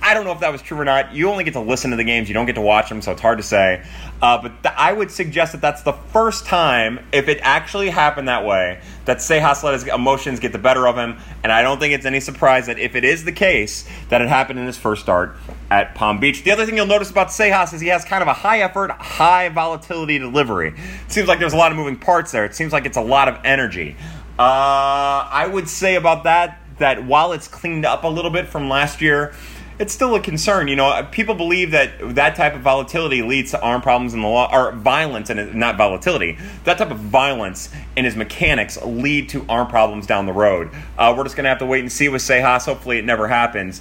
I 0.00 0.14
don't 0.14 0.24
know 0.24 0.32
if 0.32 0.40
that 0.40 0.52
was 0.52 0.62
true 0.62 0.78
or 0.78 0.84
not. 0.84 1.14
You 1.14 1.28
only 1.30 1.44
get 1.44 1.54
to 1.54 1.60
listen 1.60 1.90
to 1.90 1.96
the 1.96 2.04
games, 2.04 2.28
you 2.28 2.34
don't 2.34 2.46
get 2.46 2.54
to 2.54 2.60
watch 2.60 2.88
them, 2.88 3.02
so 3.02 3.12
it's 3.12 3.20
hard 3.20 3.38
to 3.38 3.44
say. 3.44 3.84
Uh, 4.20 4.40
but 4.40 4.62
th- 4.62 4.74
I 4.76 4.92
would 4.92 5.10
suggest 5.10 5.52
that 5.52 5.60
that's 5.60 5.82
the 5.82 5.92
first 5.92 6.46
time, 6.46 7.04
if 7.12 7.28
it 7.28 7.40
actually 7.42 7.90
happened 7.90 8.28
that 8.28 8.44
way, 8.44 8.80
that 9.04 9.18
Seijas 9.18 9.62
let 9.62 9.74
his 9.74 9.84
emotions 9.84 10.40
get 10.40 10.52
the 10.52 10.58
better 10.58 10.86
of 10.86 10.96
him. 10.96 11.18
And 11.42 11.50
I 11.50 11.62
don't 11.62 11.80
think 11.80 11.94
it's 11.94 12.06
any 12.06 12.20
surprise 12.20 12.66
that 12.66 12.78
if 12.78 12.94
it 12.94 13.04
is 13.04 13.24
the 13.24 13.32
case, 13.32 13.88
that 14.10 14.22
it 14.22 14.28
happened 14.28 14.58
in 14.58 14.66
his 14.66 14.78
first 14.78 15.02
start 15.02 15.36
at 15.70 15.94
Palm 15.94 16.20
Beach. 16.20 16.44
The 16.44 16.52
other 16.52 16.66
thing 16.66 16.76
you'll 16.76 16.86
notice 16.86 17.10
about 17.10 17.28
Seijas 17.28 17.72
is 17.72 17.80
he 17.80 17.88
has 17.88 18.04
kind 18.04 18.22
of 18.22 18.28
a 18.28 18.34
high 18.34 18.60
effort, 18.60 18.90
high 18.92 19.48
volatility 19.48 20.18
delivery. 20.18 20.74
It 21.06 21.12
seems 21.12 21.28
like 21.28 21.38
there's 21.38 21.54
a 21.54 21.56
lot 21.56 21.72
of 21.72 21.78
moving 21.78 21.96
parts 21.96 22.30
there. 22.30 22.44
It 22.44 22.54
seems 22.54 22.72
like 22.72 22.86
it's 22.86 22.96
a 22.96 23.02
lot 23.02 23.28
of 23.28 23.38
energy. 23.44 23.96
Uh, 24.38 25.28
I 25.30 25.48
would 25.50 25.68
say 25.68 25.96
about 25.96 26.24
that 26.24 26.58
that 26.78 27.04
while 27.04 27.32
it's 27.32 27.48
cleaned 27.48 27.84
up 27.84 28.04
a 28.04 28.08
little 28.08 28.30
bit 28.30 28.48
from 28.48 28.68
last 28.68 29.00
year, 29.00 29.34
it's 29.78 29.92
still 29.92 30.14
a 30.14 30.20
concern. 30.20 30.68
You 30.68 30.76
know, 30.76 31.06
people 31.10 31.34
believe 31.34 31.70
that 31.72 32.14
that 32.14 32.36
type 32.36 32.54
of 32.54 32.60
volatility 32.60 33.22
leads 33.22 33.50
to 33.52 33.60
arm 33.60 33.82
problems 33.82 34.14
in 34.14 34.20
the 34.20 34.28
law, 34.28 34.48
or 34.52 34.72
violence, 34.72 35.30
and 35.30 35.54
not 35.54 35.76
volatility. 35.76 36.38
That 36.64 36.78
type 36.78 36.90
of 36.90 36.98
violence 36.98 37.70
and 37.96 38.06
his 38.06 38.16
mechanics 38.16 38.80
lead 38.82 39.28
to 39.30 39.44
arm 39.48 39.68
problems 39.68 40.06
down 40.06 40.26
the 40.26 40.32
road. 40.32 40.70
Uh, 40.96 41.14
we're 41.16 41.24
just 41.24 41.36
to 41.36 41.42
have 41.44 41.58
to 41.58 41.66
wait 41.66 41.80
and 41.80 41.90
see 41.90 42.08
with 42.08 42.22
Seijas. 42.22 42.66
Hopefully, 42.66 42.98
it 42.98 43.04
never 43.04 43.28
happens. 43.28 43.80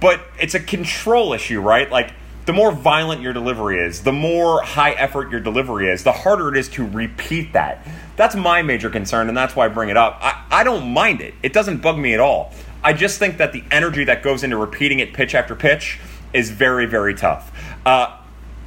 But 0.00 0.20
it's 0.38 0.54
a 0.54 0.60
control 0.60 1.32
issue, 1.32 1.60
right? 1.60 1.90
Like, 1.90 2.12
the 2.46 2.52
more 2.54 2.72
violent 2.72 3.20
your 3.20 3.34
delivery 3.34 3.78
is, 3.78 4.02
the 4.02 4.12
more 4.12 4.62
high 4.62 4.92
effort 4.92 5.30
your 5.30 5.40
delivery 5.40 5.88
is, 5.88 6.02
the 6.02 6.12
harder 6.12 6.48
it 6.48 6.56
is 6.56 6.68
to 6.70 6.86
repeat 6.86 7.52
that. 7.52 7.86
That's 8.16 8.34
my 8.34 8.62
major 8.62 8.88
concern, 8.88 9.28
and 9.28 9.36
that's 9.36 9.54
why 9.54 9.66
I 9.66 9.68
bring 9.68 9.90
it 9.90 9.98
up. 9.98 10.18
I, 10.22 10.44
I 10.50 10.64
don't 10.64 10.92
mind 10.94 11.20
it, 11.20 11.34
it 11.42 11.52
doesn't 11.52 11.82
bug 11.82 11.98
me 11.98 12.14
at 12.14 12.20
all. 12.20 12.54
I 12.82 12.92
just 12.92 13.18
think 13.18 13.38
that 13.38 13.52
the 13.52 13.64
energy 13.70 14.04
that 14.04 14.22
goes 14.22 14.44
into 14.44 14.56
repeating 14.56 15.00
it 15.00 15.12
pitch 15.12 15.34
after 15.34 15.54
pitch 15.54 15.98
is 16.32 16.50
very, 16.50 16.86
very 16.86 17.14
tough. 17.14 17.52
Uh, 17.84 18.16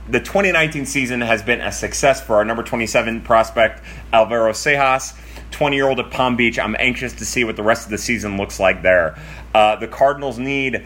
the 0.09 0.19
2019 0.19 0.85
season 0.85 1.21
has 1.21 1.41
been 1.43 1.61
a 1.61 1.71
success 1.71 2.21
for 2.21 2.35
our 2.35 2.45
number 2.45 2.63
27 2.63 3.21
prospect, 3.21 3.81
Alvaro 4.11 4.51
Seijas. 4.51 5.17
20 5.51 5.75
year 5.75 5.87
old 5.87 5.99
at 5.99 6.09
Palm 6.09 6.35
Beach. 6.35 6.57
I'm 6.57 6.75
anxious 6.79 7.13
to 7.13 7.25
see 7.25 7.43
what 7.43 7.55
the 7.55 7.63
rest 7.63 7.85
of 7.85 7.91
the 7.91 7.97
season 7.97 8.37
looks 8.37 8.59
like 8.59 8.81
there. 8.81 9.17
Uh, 9.53 9.75
the 9.75 9.87
Cardinals 9.87 10.39
need 10.39 10.85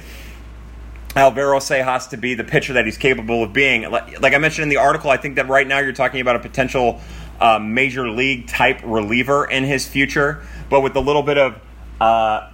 Alvaro 1.15 1.59
Seijas 1.59 2.09
to 2.09 2.17
be 2.17 2.33
the 2.33 2.43
pitcher 2.43 2.73
that 2.73 2.85
he's 2.85 2.97
capable 2.97 3.43
of 3.43 3.53
being. 3.53 3.89
Like, 3.89 4.19
like, 4.21 4.33
I 4.33 4.37
mentioned 4.37 4.63
in 4.63 4.69
the 4.69 4.77
article, 4.77 5.09
I 5.09 5.17
think 5.17 5.35
that 5.35 5.47
right 5.47 5.67
now 5.67 5.79
you're 5.79 5.93
talking 5.93 6.19
about 6.19 6.35
a 6.35 6.39
potential 6.39 6.99
uh, 7.39 7.59
major 7.59 8.09
league 8.09 8.47
type 8.47 8.81
reliever 8.83 9.45
in 9.45 9.63
his 9.63 9.87
future, 9.87 10.43
but 10.69 10.81
with 10.81 10.95
a 10.95 10.99
little 10.99 11.23
bit 11.23 11.37
of 11.37 11.61
uh, 12.01 12.49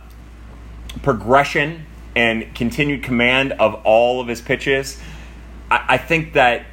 progression 1.02 1.86
and 2.16 2.54
continued 2.56 3.04
command 3.04 3.54
of 3.54 3.76
all 3.86 4.22
of 4.22 4.28
his 4.28 4.42
pitches, 4.42 5.00
I, 5.70 5.86
I 5.90 5.98
think 5.98 6.34
that 6.34 6.66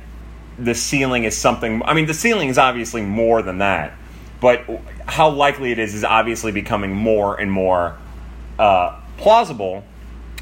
the 0.59 0.75
ceiling 0.75 1.25
is 1.25 1.37
something. 1.37 1.83
I 1.85 1.95
mean, 1.95 2.07
the 2.07 2.15
ceiling 2.15 2.49
is 2.49 2.59
obviously 2.59 3.03
more 3.03 3.43
than 3.43 3.59
that, 3.59 3.97
but 4.41 4.65
how 5.07 5.31
likely 5.31 5.73
it 5.73 5.79
is 5.79 5.95
is 5.95 6.05
obviously 6.05 6.53
becoming 6.53 6.95
more 6.95 7.41
and 7.41 7.51
more 7.51 7.97
uh, 8.59 8.99
plausible 9.17 9.85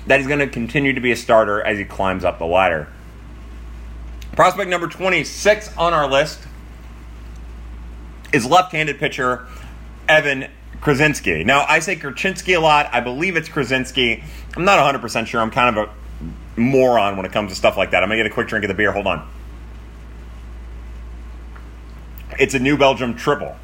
that 0.07 0.19
he's 0.19 0.27
going 0.27 0.41
to 0.41 0.47
continue 0.47 0.93
to 0.93 1.01
be 1.01 1.13
a 1.13 1.17
starter 1.17 1.61
as 1.61 1.79
he 1.79 1.85
climbs 1.85 2.25
up 2.25 2.39
the 2.39 2.47
ladder. 2.47 2.89
Prospect 4.33 4.69
number 4.69 4.87
26 4.87 5.77
on 5.77 5.93
our 5.93 6.09
list 6.09 6.41
is 8.33 8.47
left 8.47 8.73
handed 8.73 8.99
pitcher 8.99 9.47
Evan 10.09 10.49
Kruczynski. 10.81 11.45
Now, 11.45 11.65
I 11.69 11.81
say 11.81 11.97
Kruczynski 11.97 12.57
a 12.57 12.61
lot. 12.61 12.89
I 12.93 13.01
believe 13.01 13.37
it's 13.37 13.49
Kruczynski. 13.49 14.23
I'm 14.57 14.65
not 14.65 14.79
100% 14.79 15.27
sure. 15.27 15.41
I'm 15.41 15.51
kind 15.51 15.77
of 15.77 15.89
a 15.89 16.61
moron 16.61 17.17
when 17.17 17.27
it 17.27 17.33
comes 17.33 17.51
to 17.51 17.57
stuff 17.57 17.77
like 17.77 17.91
that. 17.91 18.03
I'm 18.03 18.09
going 18.09 18.19
to 18.19 18.25
get 18.25 18.31
a 18.31 18.35
quick 18.35 18.49
drink 18.49 18.65
of 18.65 18.69
the 18.69 18.75
beer. 18.75 18.93
Hold 18.93 19.07
on. 19.07 19.29
It's 22.39 22.55
a 22.55 22.59
New 22.59 22.77
Belgium 22.77 23.15
triple. 23.17 23.57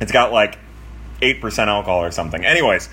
It's 0.00 0.12
got 0.12 0.32
like 0.32 0.58
8% 1.20 1.66
alcohol 1.66 2.02
or 2.02 2.10
something. 2.10 2.44
Anyways, 2.44 2.88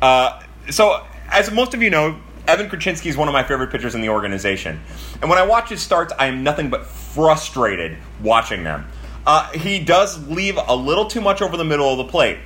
uh, 0.00 0.42
so 0.70 1.04
as 1.30 1.50
most 1.50 1.74
of 1.74 1.82
you 1.82 1.90
know, 1.90 2.18
Evan 2.48 2.70
Kruczynski 2.70 3.06
is 3.06 3.16
one 3.16 3.28
of 3.28 3.32
my 3.32 3.42
favorite 3.42 3.70
pitchers 3.70 3.94
in 3.94 4.00
the 4.00 4.08
organization. 4.08 4.80
And 5.20 5.28
when 5.28 5.38
I 5.38 5.44
watch 5.44 5.68
his 5.68 5.82
starts, 5.82 6.12
I 6.18 6.26
am 6.26 6.44
nothing 6.44 6.70
but 6.70 6.86
frustrated 6.86 7.96
watching 8.22 8.62
them. 8.62 8.86
Uh, 9.26 9.50
he 9.50 9.80
does 9.80 10.26
leave 10.28 10.56
a 10.56 10.76
little 10.76 11.06
too 11.06 11.20
much 11.20 11.42
over 11.42 11.56
the 11.56 11.64
middle 11.64 11.90
of 11.90 11.98
the 11.98 12.04
plate. 12.04 12.38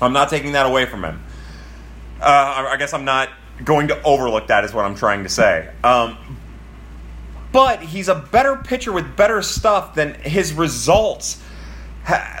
I'm 0.00 0.12
not 0.12 0.30
taking 0.30 0.52
that 0.52 0.66
away 0.66 0.86
from 0.86 1.04
him. 1.04 1.22
Uh, 2.20 2.68
I 2.70 2.76
guess 2.78 2.94
I'm 2.94 3.04
not 3.04 3.28
going 3.62 3.88
to 3.88 4.02
overlook 4.02 4.48
that, 4.48 4.64
is 4.64 4.72
what 4.72 4.84
I'm 4.84 4.94
trying 4.94 5.24
to 5.24 5.28
say. 5.28 5.70
Um, 5.84 6.38
but 7.52 7.82
he's 7.82 8.08
a 8.08 8.14
better 8.14 8.56
pitcher 8.56 8.92
with 8.92 9.16
better 9.16 9.42
stuff 9.42 9.94
than 9.94 10.14
his 10.14 10.52
results 10.52 11.40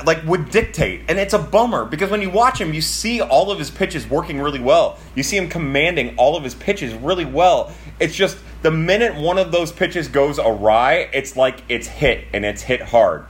like 0.04 0.22
would 0.24 0.50
dictate 0.50 1.02
and 1.08 1.18
it's 1.18 1.32
a 1.32 1.38
bummer 1.38 1.86
because 1.86 2.10
when 2.10 2.20
you 2.20 2.28
watch 2.28 2.60
him 2.60 2.74
you 2.74 2.82
see 2.82 3.22
all 3.22 3.50
of 3.50 3.58
his 3.58 3.70
pitches 3.70 4.06
working 4.06 4.38
really 4.38 4.60
well 4.60 4.98
you 5.14 5.22
see 5.22 5.38
him 5.38 5.48
commanding 5.48 6.14
all 6.18 6.36
of 6.36 6.44
his 6.44 6.54
pitches 6.54 6.92
really 6.92 7.24
well 7.24 7.72
it's 7.98 8.14
just 8.14 8.36
the 8.64 8.70
minute 8.70 9.14
one 9.14 9.38
of 9.38 9.52
those 9.52 9.70
pitches 9.70 10.08
goes 10.08 10.38
awry 10.38 11.08
it's 11.12 11.36
like 11.36 11.62
it's 11.68 11.86
hit 11.86 12.26
and 12.32 12.44
it's 12.44 12.62
hit 12.62 12.80
hard 12.80 13.26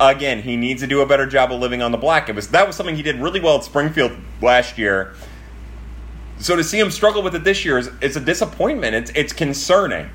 again 0.00 0.42
he 0.42 0.56
needs 0.56 0.80
to 0.80 0.86
do 0.86 1.00
a 1.02 1.06
better 1.06 1.26
job 1.26 1.52
of 1.52 1.60
living 1.60 1.82
on 1.82 1.92
the 1.92 1.98
black 1.98 2.28
it 2.28 2.34
was 2.34 2.48
that 2.48 2.66
was 2.66 2.74
something 2.74 2.96
he 2.96 3.02
did 3.02 3.16
really 3.16 3.38
well 3.38 3.58
at 3.58 3.64
springfield 3.64 4.12
last 4.40 4.78
year 4.78 5.14
so 6.38 6.56
to 6.56 6.64
see 6.64 6.78
him 6.78 6.90
struggle 6.90 7.22
with 7.22 7.34
it 7.34 7.44
this 7.44 7.64
year 7.64 7.78
is, 7.78 7.90
is 8.00 8.16
a 8.16 8.20
disappointment 8.20 8.94
it's, 8.94 9.10
it's 9.14 9.32
concerning 9.32 10.08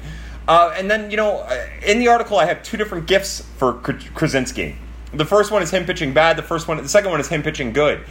uh, 0.48 0.74
and 0.76 0.90
then 0.90 1.12
you 1.12 1.18
know 1.18 1.48
in 1.86 2.00
the 2.00 2.08
article 2.08 2.38
i 2.38 2.46
have 2.46 2.64
two 2.64 2.76
different 2.76 3.06
gifts 3.06 3.42
for 3.58 3.74
krasinski 3.74 4.76
the 5.14 5.26
first 5.26 5.52
one 5.52 5.62
is 5.62 5.70
him 5.70 5.86
pitching 5.86 6.14
bad. 6.14 6.38
The 6.38 6.44
first 6.44 6.68
one, 6.68 6.78
the 6.78 6.90
second 6.90 7.12
one 7.12 7.20
is 7.20 7.28
him 7.28 7.44
pitching 7.44 7.72
good. 7.72 8.04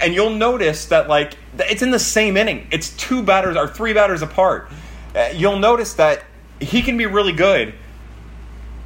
And 0.00 0.14
you'll 0.14 0.30
notice 0.30 0.86
that 0.86 1.08
like 1.08 1.34
it's 1.58 1.82
in 1.82 1.90
the 1.90 1.98
same 1.98 2.36
inning. 2.36 2.66
It's 2.70 2.90
two 2.90 3.22
batters 3.22 3.56
or 3.56 3.68
three 3.68 3.92
batters 3.92 4.22
apart. 4.22 4.70
Uh, 5.14 5.30
you'll 5.34 5.58
notice 5.58 5.94
that 5.94 6.24
he 6.60 6.82
can 6.82 6.96
be 6.96 7.06
really 7.06 7.32
good, 7.32 7.74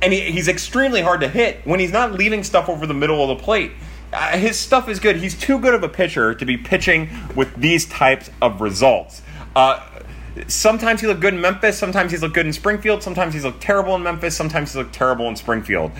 and 0.00 0.12
he, 0.12 0.30
he's 0.30 0.48
extremely 0.48 1.02
hard 1.02 1.20
to 1.20 1.28
hit 1.28 1.66
when 1.66 1.80
he's 1.80 1.92
not 1.92 2.12
leaving 2.12 2.42
stuff 2.44 2.68
over 2.68 2.86
the 2.86 2.94
middle 2.94 3.22
of 3.22 3.36
the 3.36 3.42
plate. 3.42 3.72
Uh, 4.12 4.36
his 4.36 4.58
stuff 4.58 4.88
is 4.88 5.00
good. 5.00 5.16
He's 5.16 5.38
too 5.38 5.58
good 5.58 5.74
of 5.74 5.82
a 5.82 5.88
pitcher 5.88 6.34
to 6.34 6.44
be 6.44 6.56
pitching 6.56 7.08
with 7.34 7.54
these 7.56 7.86
types 7.86 8.30
of 8.42 8.60
results. 8.60 9.22
Uh, 9.56 9.86
sometimes 10.48 11.00
he 11.00 11.06
looked 11.06 11.20
good 11.20 11.34
in 11.34 11.40
Memphis. 11.40 11.78
Sometimes 11.78 12.12
he's 12.12 12.22
looked 12.22 12.34
good 12.34 12.46
in 12.46 12.52
Springfield. 12.52 13.02
Sometimes 13.02 13.32
he's 13.32 13.44
looked 13.44 13.62
terrible 13.62 13.94
in 13.94 14.02
Memphis. 14.02 14.36
Sometimes 14.36 14.70
he's 14.70 14.76
looked 14.76 14.94
terrible 14.94 15.28
in 15.28 15.36
Springfield 15.36 15.92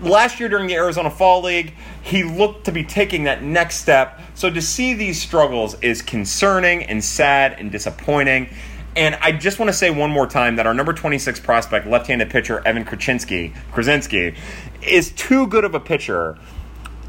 last 0.00 0.38
year 0.40 0.48
during 0.48 0.66
the 0.66 0.74
Arizona 0.74 1.10
Fall 1.10 1.42
League, 1.42 1.74
he 2.02 2.22
looked 2.22 2.64
to 2.66 2.72
be 2.72 2.84
taking 2.84 3.24
that 3.24 3.42
next 3.42 3.76
step. 3.76 4.20
So 4.34 4.50
to 4.50 4.62
see 4.62 4.94
these 4.94 5.20
struggles 5.20 5.76
is 5.80 6.02
concerning 6.02 6.84
and 6.84 7.02
sad 7.02 7.54
and 7.58 7.70
disappointing. 7.70 8.50
And 8.98 9.14
I 9.20 9.30
just 9.30 9.60
want 9.60 9.68
to 9.68 9.72
say 9.72 9.90
one 9.90 10.10
more 10.10 10.26
time 10.26 10.56
that 10.56 10.66
our 10.66 10.74
number 10.74 10.92
26 10.92 11.38
prospect, 11.38 11.86
left-handed 11.86 12.30
pitcher 12.30 12.60
Evan 12.66 12.84
Krasinski, 12.84 13.54
Krasinski, 13.70 14.34
is 14.82 15.12
too 15.12 15.46
good 15.46 15.64
of 15.64 15.72
a 15.72 15.78
pitcher 15.78 16.36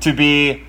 to 0.01 0.13
be 0.13 0.65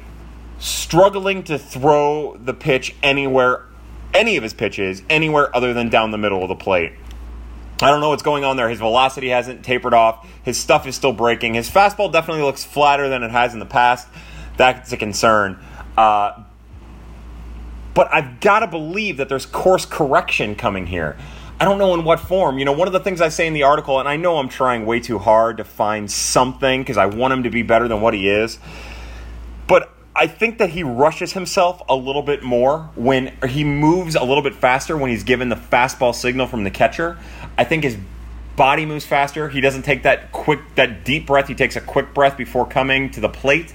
struggling 0.58 1.42
to 1.42 1.58
throw 1.58 2.38
the 2.38 2.54
pitch 2.54 2.94
anywhere, 3.02 3.66
any 4.14 4.38
of 4.38 4.42
his 4.42 4.54
pitches, 4.54 5.02
anywhere 5.10 5.54
other 5.54 5.74
than 5.74 5.90
down 5.90 6.10
the 6.10 6.16
middle 6.16 6.42
of 6.42 6.48
the 6.48 6.54
plate. 6.54 6.92
I 7.82 7.90
don't 7.90 8.00
know 8.00 8.08
what's 8.08 8.22
going 8.22 8.44
on 8.44 8.56
there. 8.56 8.70
His 8.70 8.78
velocity 8.78 9.28
hasn't 9.28 9.62
tapered 9.62 9.92
off. 9.92 10.26
His 10.42 10.56
stuff 10.56 10.86
is 10.86 10.96
still 10.96 11.12
breaking. 11.12 11.52
His 11.52 11.68
fastball 11.68 12.10
definitely 12.10 12.44
looks 12.44 12.64
flatter 12.64 13.10
than 13.10 13.22
it 13.22 13.30
has 13.30 13.52
in 13.52 13.58
the 13.58 13.66
past. 13.66 14.08
That's 14.56 14.90
a 14.90 14.96
concern. 14.96 15.62
Uh, 15.98 16.44
but 17.94 18.12
I've 18.12 18.40
got 18.40 18.60
to 18.60 18.66
believe 18.66 19.16
that 19.18 19.28
there's 19.28 19.46
course 19.46 19.84
correction 19.84 20.54
coming 20.54 20.86
here. 20.86 21.16
I 21.60 21.64
don't 21.64 21.78
know 21.78 21.92
in 21.92 22.04
what 22.04 22.20
form. 22.20 22.58
You 22.58 22.64
know, 22.64 22.72
one 22.72 22.88
of 22.88 22.92
the 22.92 23.00
things 23.00 23.20
I 23.20 23.28
say 23.28 23.46
in 23.46 23.52
the 23.52 23.64
article, 23.64 24.00
and 24.00 24.08
I 24.08 24.16
know 24.16 24.38
I'm 24.38 24.48
trying 24.48 24.86
way 24.86 25.00
too 25.00 25.18
hard 25.18 25.58
to 25.58 25.64
find 25.64 26.10
something 26.10 26.80
because 26.80 26.96
I 26.96 27.06
want 27.06 27.34
him 27.34 27.42
to 27.42 27.50
be 27.50 27.62
better 27.62 27.86
than 27.86 28.00
what 28.00 28.14
he 28.14 28.30
is. 28.30 28.58
But 29.66 29.92
I 30.16 30.26
think 30.26 30.58
that 30.58 30.70
he 30.70 30.82
rushes 30.82 31.34
himself 31.34 31.82
a 31.88 31.94
little 31.94 32.22
bit 32.22 32.42
more 32.42 32.90
when 32.94 33.36
he 33.46 33.62
moves 33.62 34.14
a 34.14 34.24
little 34.24 34.42
bit 34.42 34.54
faster 34.54 34.96
when 34.96 35.10
he's 35.10 35.22
given 35.22 35.50
the 35.50 35.56
fastball 35.56 36.14
signal 36.14 36.46
from 36.46 36.64
the 36.64 36.70
catcher. 36.70 37.18
I 37.58 37.64
think 37.64 37.84
his 37.84 37.98
body 38.56 38.86
moves 38.86 39.04
faster. 39.04 39.48
He 39.48 39.60
doesn't 39.60 39.82
take 39.82 40.02
that 40.04 40.32
quick, 40.32 40.60
that 40.76 41.04
deep 41.04 41.26
breath. 41.26 41.48
He 41.48 41.54
takes 41.54 41.76
a 41.76 41.80
quick 41.80 42.14
breath 42.14 42.36
before 42.36 42.66
coming 42.66 43.10
to 43.10 43.20
the 43.20 43.28
plate. 43.28 43.72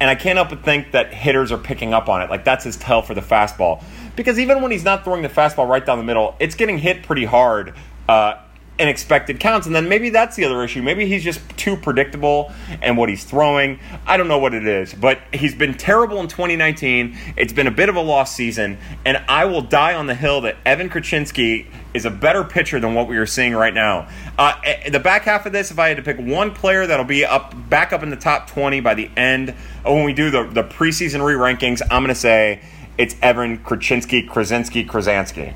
And 0.00 0.10
I 0.10 0.14
can't 0.14 0.36
help 0.36 0.50
but 0.50 0.62
think 0.64 0.92
that 0.92 1.12
hitters 1.12 1.52
are 1.52 1.58
picking 1.58 1.92
up 1.92 2.08
on 2.08 2.22
it. 2.22 2.30
Like 2.30 2.44
that's 2.44 2.64
his 2.64 2.76
tell 2.76 3.02
for 3.02 3.14
the 3.14 3.20
fastball. 3.20 3.82
Because 4.16 4.38
even 4.38 4.62
when 4.62 4.70
he's 4.70 4.84
not 4.84 5.04
throwing 5.04 5.22
the 5.22 5.28
fastball 5.28 5.68
right 5.68 5.84
down 5.84 5.98
the 5.98 6.04
middle, 6.04 6.36
it's 6.40 6.54
getting 6.54 6.78
hit 6.78 7.02
pretty 7.02 7.24
hard. 7.24 7.74
Uh, 8.08 8.34
in 8.80 8.88
expected 8.88 9.38
counts. 9.38 9.66
And 9.66 9.76
then 9.76 9.90
maybe 9.90 10.08
that's 10.08 10.36
the 10.36 10.46
other 10.46 10.64
issue. 10.64 10.80
Maybe 10.80 11.06
he's 11.06 11.22
just 11.22 11.46
too 11.58 11.76
predictable 11.76 12.50
and 12.80 12.96
what 12.96 13.10
he's 13.10 13.24
throwing. 13.24 13.78
I 14.06 14.16
don't 14.16 14.26
know 14.26 14.38
what 14.38 14.54
it 14.54 14.66
is, 14.66 14.94
but 14.94 15.20
he's 15.34 15.54
been 15.54 15.74
terrible 15.74 16.18
in 16.20 16.28
2019. 16.28 17.16
It's 17.36 17.52
been 17.52 17.66
a 17.66 17.70
bit 17.70 17.90
of 17.90 17.96
a 17.96 18.00
lost 18.00 18.34
season, 18.34 18.78
and 19.04 19.22
I 19.28 19.44
will 19.44 19.60
die 19.60 19.94
on 19.94 20.06
the 20.06 20.14
hill 20.14 20.40
that 20.42 20.56
Evan 20.64 20.88
Kruczynski 20.88 21.66
is 21.94 22.04
a 22.04 22.10
better 22.10 22.44
pitcher 22.44 22.78
than 22.78 22.94
what 22.94 23.08
we 23.08 23.16
are 23.16 23.26
seeing 23.26 23.54
right 23.54 23.74
now. 23.74 24.08
Uh, 24.38 24.60
eh, 24.64 24.90
the 24.90 25.00
back 25.00 25.22
half 25.22 25.46
of 25.46 25.52
this, 25.52 25.70
if 25.70 25.78
I 25.78 25.88
had 25.88 25.96
to 25.96 26.02
pick 26.02 26.18
one 26.18 26.52
player 26.52 26.86
that'll 26.86 27.04
be 27.04 27.24
up 27.24 27.54
back 27.68 27.92
up 27.92 28.02
in 28.02 28.10
the 28.10 28.16
top 28.16 28.48
20 28.48 28.80
by 28.80 28.94
the 28.94 29.10
end 29.16 29.50
when 29.84 30.04
we 30.04 30.12
do 30.12 30.30
the, 30.30 30.44
the 30.44 30.64
preseason 30.64 31.24
re 31.24 31.34
rankings, 31.34 31.82
I'm 31.90 32.02
going 32.02 32.08
to 32.08 32.14
say 32.14 32.62
it's 32.98 33.16
Evan 33.22 33.58
Kruczynski, 33.58 34.28
Krasinski, 34.28 34.84
Krasansky. 34.84 35.54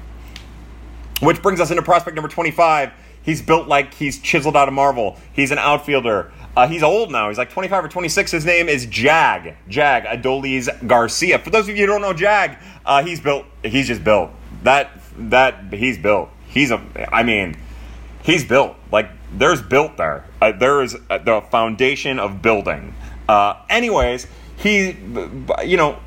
Which 1.21 1.43
brings 1.43 1.61
us 1.61 1.71
into 1.71 1.83
prospect 1.83 2.17
number 2.17 2.29
25. 2.29 2.93
He's 3.23 3.41
built 3.41 3.69
like 3.69 3.95
he's 3.95 4.19
chiseled 4.19 4.57
out 4.57 4.69
of 4.69 4.75
marble. 4.75 5.19
He's 5.33 5.51
an 5.51 5.59
outfielder. 5.59 6.33
Uh, 6.57 6.69
he's 6.69 6.83
old 6.83 7.11
now. 7.11 7.29
He's 7.29 7.39
like 7.39 7.51
25 7.51 7.87
or 7.87 7.89
26. 7.89 8.31
His 8.31 8.45
name 8.45 8.69
is 8.69 8.87
Jag. 8.87 9.57
Jag 9.69 10.05
Adolis 10.05 10.69
Garcia. 10.87 11.39
For 11.39 11.51
those 11.51 11.69
of 11.69 11.77
you 11.77 11.87
who 11.87 11.93
don't 11.93 12.03
know 12.03 12.13
Jag, 12.13 12.57
uh, 12.85 13.03
he's 13.03 13.21
built. 13.21 13.47
He's 13.63 13.89
just 13.89 14.05
built. 14.05 14.31
That 14.63 14.91
that 15.17 15.73
he's 15.73 15.99
built. 15.99 16.31
He's 16.47 16.71
a. 16.71 16.81
I 17.13 17.23
mean, 17.23 17.57
he's 18.23 18.45
built. 18.45 18.77
Like 18.93 19.11
there's 19.33 19.63
built 19.63 19.97
there. 19.97 20.25
Uh, 20.41 20.53
there 20.53 20.83
is 20.83 20.97
uh, 21.11 21.19
the 21.19 21.41
foundation 21.51 22.19
of 22.19 22.43
building. 22.43 22.95
Uh, 23.29 23.55
anyways, 23.69 24.27
he, 24.57 24.97
you 25.65 25.77
know, 25.77 25.99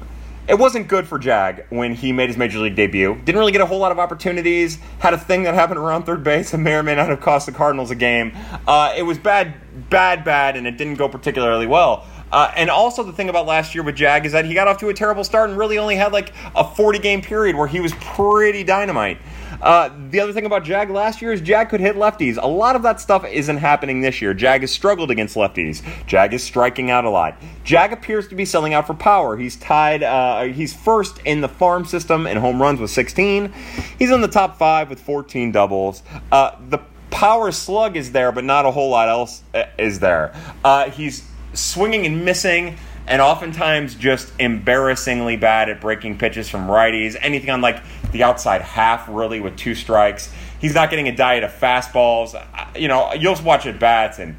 it 0.47 0.57
wasn't 0.57 0.87
good 0.87 1.07
for 1.07 1.19
Jag 1.19 1.65
when 1.69 1.93
he 1.93 2.13
made 2.13 2.29
his 2.29 2.37
major 2.37 2.59
league 2.59 2.75
debut. 2.75 3.15
Didn't 3.25 3.37
really 3.37 3.51
get 3.51 3.61
a 3.61 3.65
whole 3.65 3.79
lot 3.79 3.91
of 3.91 3.99
opportunities. 3.99 4.79
Had 4.99 5.13
a 5.13 5.17
thing 5.17 5.43
that 5.43 5.53
happened 5.53 5.79
around 5.79 6.03
third 6.03 6.23
base 6.23 6.51
that 6.51 6.59
may 6.59 6.75
or 6.75 6.83
may 6.83 6.95
not 6.95 7.09
have 7.09 7.19
cost 7.19 7.47
the 7.47 7.51
Cardinals 7.51 7.91
a 7.91 7.95
game. 7.95 8.31
Uh, 8.65 8.93
it 8.95 9.03
was 9.03 9.17
bad, 9.17 9.55
bad, 9.89 10.23
bad, 10.23 10.55
and 10.55 10.65
it 10.65 10.77
didn't 10.77 10.95
go 10.95 11.09
particularly 11.09 11.67
well. 11.67 12.05
Uh, 12.31 12.51
and 12.55 12.69
also, 12.69 13.03
the 13.03 13.13
thing 13.13 13.29
about 13.29 13.45
last 13.45 13.73
year 13.73 13.83
with 13.83 13.95
Jag 13.95 14.25
is 14.25 14.33
that 14.33 14.45
he 14.45 14.53
got 14.53 14.67
off 14.67 14.77
to 14.79 14.89
a 14.89 14.93
terrible 14.93 15.23
start 15.23 15.49
and 15.49 15.57
really 15.57 15.77
only 15.77 15.95
had 15.95 16.11
like 16.11 16.33
a 16.55 16.63
40 16.63 16.99
game 16.99 17.21
period 17.21 17.55
where 17.55 17.67
he 17.67 17.79
was 17.79 17.93
pretty 17.93 18.63
dynamite. 18.63 19.17
Uh, 19.61 19.89
the 20.11 20.19
other 20.19 20.33
thing 20.33 20.45
about 20.45 20.63
Jag 20.63 20.89
last 20.89 21.21
year 21.21 21.31
is 21.31 21.41
Jag 21.41 21.69
could 21.69 21.79
hit 21.79 21.95
lefties. 21.95 22.37
A 22.41 22.47
lot 22.47 22.75
of 22.75 22.83
that 22.83 23.01
stuff 23.01 23.25
isn't 23.25 23.57
happening 23.57 24.01
this 24.01 24.21
year. 24.21 24.33
Jag 24.33 24.61
has 24.61 24.71
struggled 24.71 25.09
against 25.09 25.35
lefties. 25.35 25.81
Jag 26.05 26.33
is 26.33 26.43
striking 26.43 26.91
out 26.91 27.05
a 27.05 27.09
lot. 27.09 27.35
Jag 27.63 27.91
appears 27.91 28.27
to 28.27 28.35
be 28.35 28.45
selling 28.45 28.73
out 28.73 28.85
for 28.85 28.93
power. 28.93 29.37
He's 29.37 29.55
tied. 29.55 30.03
Uh, 30.03 30.43
he's 30.45 30.75
first 30.75 31.19
in 31.25 31.41
the 31.41 31.49
farm 31.49 31.85
system 31.85 32.27
in 32.27 32.37
home 32.37 32.61
runs 32.61 32.79
with 32.79 32.91
16. 32.91 33.51
He's 33.97 34.11
in 34.11 34.21
the 34.21 34.27
top 34.27 34.57
five 34.57 34.89
with 34.89 34.99
14 34.99 35.51
doubles. 35.51 36.03
Uh, 36.31 36.51
the 36.69 36.79
power 37.09 37.51
slug 37.51 37.97
is 37.97 38.11
there, 38.11 38.31
but 38.31 38.43
not 38.43 38.65
a 38.65 38.71
whole 38.71 38.91
lot 38.91 39.09
else 39.09 39.41
uh, 39.55 39.63
is 39.79 39.99
there. 39.99 40.35
Uh, 40.63 40.89
he's 40.91 41.23
swinging 41.53 42.05
and 42.05 42.25
missing 42.25 42.77
and 43.07 43.21
oftentimes 43.21 43.95
just 43.95 44.31
embarrassingly 44.37 45.37
bad 45.37 45.69
at 45.69 45.79
breaking 45.79 46.17
pitches 46.17 46.49
from 46.49 46.67
righties. 46.67 47.15
Anything 47.19 47.49
on 47.49 47.61
like 47.61 47.81
the 48.11 48.23
outside 48.23 48.61
half, 48.61 49.07
really, 49.07 49.39
with 49.39 49.55
two 49.55 49.75
strikes. 49.75 50.31
He's 50.59 50.75
not 50.75 50.89
getting 50.89 51.07
a 51.07 51.15
diet 51.15 51.43
of 51.43 51.51
fastballs. 51.51 52.35
You 52.77 52.89
know, 52.89 53.13
you'll 53.13 53.41
watch 53.43 53.65
at 53.65 53.79
bats, 53.79 54.19
and 54.19 54.35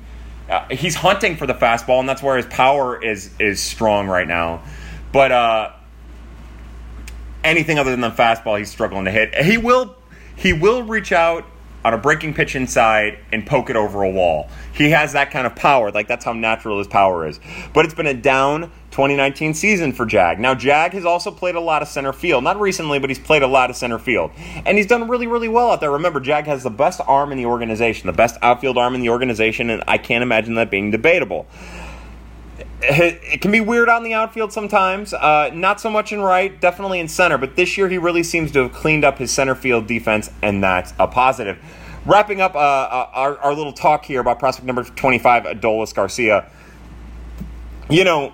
uh, 0.51 0.67
he's 0.71 0.95
hunting 0.95 1.37
for 1.37 1.47
the 1.47 1.55
fastball, 1.55 2.01
and 2.01 2.09
that's 2.09 2.23
where 2.23 2.37
his 2.37 2.47
power 2.47 3.03
is 3.03 3.31
is 3.39 3.63
strong 3.63 4.07
right 4.07 4.29
now. 4.29 4.63
But 5.13 5.33
uh, 5.33 5.73
anything 7.43 7.79
other 7.79 7.91
than 7.91 8.03
the 8.03 8.11
fastball, 8.11 8.59
he's 8.59 8.71
struggling 8.71 9.07
to 9.07 9.11
hit. 9.11 9.35
He 9.35 9.57
will 9.57 9.97
he 10.37 10.53
will 10.53 10.83
reach 10.83 11.11
out 11.11 11.45
on 11.85 11.95
a 11.95 11.99
breaking 11.99 12.35
pitch 12.35 12.57
inside 12.57 13.19
and 13.33 13.47
poke 13.47 13.71
it 13.71 13.77
over 13.77 14.03
a 14.03 14.11
wall. 14.11 14.49
He 14.75 14.91
has 14.91 15.13
that 15.13 15.31
kind 15.31 15.47
of 15.47 15.55
power. 15.55 15.91
Like 15.91 16.09
that's 16.09 16.25
how 16.25 16.33
natural 16.33 16.79
his 16.79 16.87
power 16.87 17.27
is. 17.27 17.41
But 17.73 17.85
it's 17.85 17.95
been 17.95 18.07
a 18.07 18.15
down 18.15 18.71
2019 18.91 19.55
season 19.55 19.93
for 19.93 20.07
Jag. 20.07 20.41
Now 20.41 20.55
Jag 20.55 20.93
has 20.93 21.05
also 21.05 21.31
played 21.31 21.55
a 21.55 21.61
lot 21.61 21.83
of 21.83 21.89
center 21.89 22.13
field. 22.13 22.45
Not 22.45 22.59
recently, 22.59 22.99
but 22.99 23.11
he's 23.11 23.19
played 23.19 23.43
a 23.43 23.47
lot 23.47 23.71
of 23.71 23.77
center 23.77 23.99
field. 23.99 24.31
And 24.67 24.77
he's 24.77 24.87
done 24.87 25.09
really 25.09 25.27
really 25.27 25.49
well 25.49 25.71
out 25.71 25.81
there. 25.81 25.91
Remember 25.93 26.21
Jag 26.21 26.47
has 26.47 26.63
the 26.63 26.71
best 26.71 27.01
arm 27.07 27.33
in 27.33 27.39
the 27.39 27.47
organization, 27.47 28.07
the 28.07 28.13
best 28.13 28.37
outfield 28.43 28.79
arm 28.79 28.95
in 28.95 29.01
the 29.01 29.11
organization 29.11 29.71
and 29.71 29.83
I 29.87 29.99
can't 29.99 30.23
imagine 30.23 30.55
that 30.55 30.71
being 30.71 30.91
debatable 30.91 31.47
it 32.83 33.41
can 33.41 33.51
be 33.51 33.61
weird 33.61 33.89
on 33.89 34.05
the 34.05 34.15
outfield 34.15 34.53
sometimes. 34.53 35.13
Uh, 35.13 35.51
not 35.53 35.81
so 35.81 35.91
much 35.91 36.13
in 36.13 36.21
right, 36.21 36.61
definitely 36.61 37.01
in 37.01 37.09
center. 37.09 37.37
But 37.37 37.57
this 37.57 37.77
year, 37.77 37.89
he 37.89 37.99
really 37.99 38.23
seems 38.23 38.53
to 38.53 38.63
have 38.65 38.73
cleaned 38.73 39.05
up 39.05 39.19
his 39.19 39.33
center 39.33 39.57
field 39.57 39.89
defense, 39.89 40.31
and 40.43 40.63
that's 40.63 40.95
a 40.99 41.09
positive. 41.09 41.59
Wrapping 42.07 42.41
up 42.41 42.55
uh, 42.55 42.59
uh 42.59 43.11
our, 43.13 43.39
our 43.39 43.55
little 43.55 43.73
talk 43.73 44.05
here 44.05 44.21
about 44.21 44.39
prospect 44.39 44.65
number 44.65 44.85
25, 44.85 45.43
Adolis 45.43 45.93
Garcia. 45.93 46.49
You 47.91 48.05
know, 48.05 48.33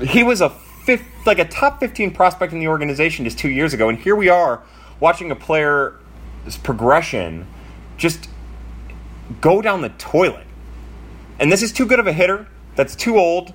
he 0.00 0.24
was 0.24 0.40
a 0.40 0.50
fifth, 0.50 1.04
like 1.24 1.38
a 1.38 1.44
top 1.44 1.78
15 1.78 2.12
prospect 2.12 2.52
in 2.52 2.58
the 2.58 2.68
organization 2.68 3.24
just 3.24 3.38
two 3.38 3.50
years 3.50 3.72
ago, 3.72 3.88
and 3.88 3.98
here 3.98 4.16
we 4.16 4.28
are 4.28 4.62
watching 4.98 5.30
a 5.30 5.36
player's 5.36 5.94
progression 6.64 7.46
just 7.96 8.28
go 9.40 9.62
down 9.62 9.82
the 9.82 9.88
toilet. 9.90 10.46
And 11.38 11.50
this 11.50 11.62
is 11.62 11.72
too 11.72 11.86
good 11.86 12.00
of 12.00 12.06
a 12.06 12.12
hitter 12.12 12.48
that's 12.74 12.96
too 12.96 13.18
old 13.18 13.52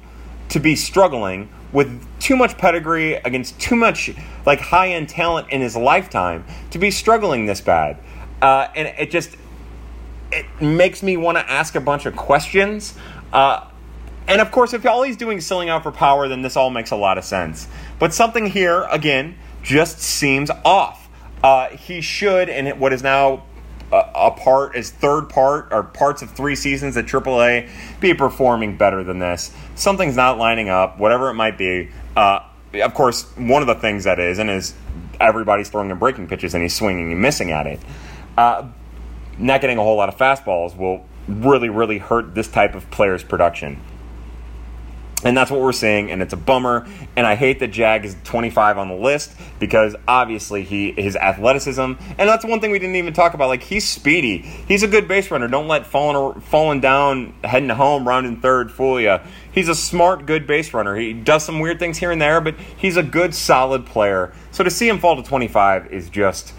to 0.50 0.60
be 0.60 0.76
struggling 0.76 1.50
with 1.72 2.06
too 2.20 2.36
much 2.36 2.58
pedigree 2.58 3.16
against 3.16 3.60
too 3.60 3.76
much 3.76 4.12
like 4.46 4.60
high 4.60 4.90
end 4.90 5.10
talent 5.10 5.50
in 5.50 5.62
his 5.62 5.76
lifetime 5.76 6.46
to 6.72 6.80
be 6.80 6.90
struggling 6.92 7.46
this 7.46 7.62
bad. 7.62 7.98
Uh, 8.42 8.68
and 8.76 8.88
it 9.00 9.12
just 9.12 9.36
it 10.32 10.46
makes 10.62 11.04
me 11.04 11.18
want 11.18 11.38
to 11.38 11.52
ask 11.52 11.76
a 11.76 11.82
bunch 11.82 12.06
of 12.06 12.16
questions. 12.16 12.96
Uh, 13.32 13.66
and 14.28 14.42
of 14.42 14.52
course, 14.52 14.74
if 14.74 14.86
all 14.86 15.04
he's 15.04 15.18
doing 15.18 15.38
is 15.38 15.46
selling 15.46 15.70
out 15.70 15.84
for 15.84 15.92
power, 15.92 16.28
then 16.28 16.42
this 16.42 16.58
all 16.58 16.70
makes 16.70 16.92
a 16.92 16.96
lot 16.96 17.18
of 17.18 17.24
sense. 17.24 17.68
But 17.98 18.14
something 18.14 18.48
here, 18.48 18.84
again, 18.92 19.38
just 19.64 20.00
seems 20.00 20.50
off. 20.66 21.10
Uh, 21.44 21.70
he 21.70 22.02
should, 22.02 22.50
in 22.50 22.68
what 22.80 22.92
is 22.92 23.04
now 23.04 23.44
a 23.92 24.32
part 24.32 24.76
as 24.76 24.90
third 24.90 25.30
part 25.30 25.70
or 25.72 25.84
parts 25.84 26.22
of 26.22 26.32
three 26.32 26.56
seasons 26.56 26.98
at 26.98 27.06
AAA 27.06 27.70
be 28.00 28.14
performing 28.14 28.78
better 28.78 29.04
than 29.04 29.20
this. 29.20 29.52
Something's 29.76 30.16
not 30.16 30.38
lining 30.38 30.70
up, 30.70 31.00
whatever 31.00 31.30
it 31.30 31.36
might 31.36 31.58
be. 31.58 31.90
Uh, 32.16 32.40
of 32.74 32.94
course, 32.94 33.24
one 33.38 33.62
of 33.62 33.68
the 33.68 33.76
things 33.76 34.04
that 34.04 34.20
is, 34.20 34.40
and 34.40 34.50
is 34.50 34.74
everybody's 35.20 35.70
throwing 35.70 35.90
and 35.90 36.00
breaking 36.00 36.28
pitches 36.28 36.54
and 36.54 36.62
he's 36.62 36.76
swinging 36.76 37.12
and 37.14 37.22
missing 37.22 37.52
at 37.52 37.66
it. 37.66 37.80
Uh, 38.38 38.68
not 39.38 39.62
getting 39.62 39.78
a 39.78 39.82
whole 39.82 39.98
lot 39.98 40.10
of 40.10 40.18
fastballs 40.18 40.76
will 40.76 41.06
really, 41.28 41.70
really 41.70 41.98
hurt 41.98 42.36
this 42.36 42.48
type 42.48 42.76
of 42.76 42.90
player's 42.92 43.24
production. 43.24 43.80
And 45.24 45.36
that's 45.36 45.50
what 45.50 45.62
we're 45.62 45.72
seeing, 45.72 46.12
and 46.12 46.22
it's 46.22 46.34
a 46.34 46.38
bummer. 46.38 46.86
And 47.16 47.26
I 47.26 47.34
hate 47.34 47.60
that 47.60 47.70
Jag 47.70 48.06
is 48.06 48.16
25 48.24 48.78
on 48.78 48.88
the 48.88 48.96
list 48.96 49.34
because 49.60 49.96
obviously 50.08 50.64
he 50.64 50.92
his 50.92 51.16
athleticism, 51.16 51.82
and 51.82 52.30
that's 52.30 52.46
one 52.46 52.60
thing 52.60 52.70
we 52.70 52.78
didn't 52.78 52.98
even 52.98 53.14
talk 53.14 53.34
about. 53.34 53.48
Like 53.48 53.64
he's 53.64 53.88
speedy, 53.88 54.38
he's 54.38 54.84
a 54.84 54.88
good 54.88 55.08
base 55.08 55.32
runner. 55.32 55.48
Don't 55.48 55.68
let 55.68 55.88
falling 55.88 56.40
falling 56.42 56.82
down, 56.82 57.34
heading 57.44 57.70
home, 57.70 58.08
rounding 58.08 58.42
third 58.42 58.72
fool 58.72 59.02
you. 59.02 59.18
He's 59.52 59.70
a 59.70 59.76
smart, 59.76 60.28
good 60.28 60.46
base 60.46 60.72
runner. 60.72 60.96
He 60.96 61.14
does 61.14 61.44
some 61.44 61.60
weird 61.60 61.80
things 61.80 61.98
here 61.98 62.12
and 62.12 62.22
there, 62.22 62.40
but 62.40 62.54
he's 62.78 62.96
a 62.96 63.02
good, 63.02 63.34
solid 63.34 63.88
player. 63.88 64.32
So 64.52 64.64
to 64.64 64.70
see 64.70 64.88
him 64.88 65.00
fall 65.00 65.16
to 65.16 65.24
25 65.28 65.92
is 65.92 66.12
just, 66.12 66.54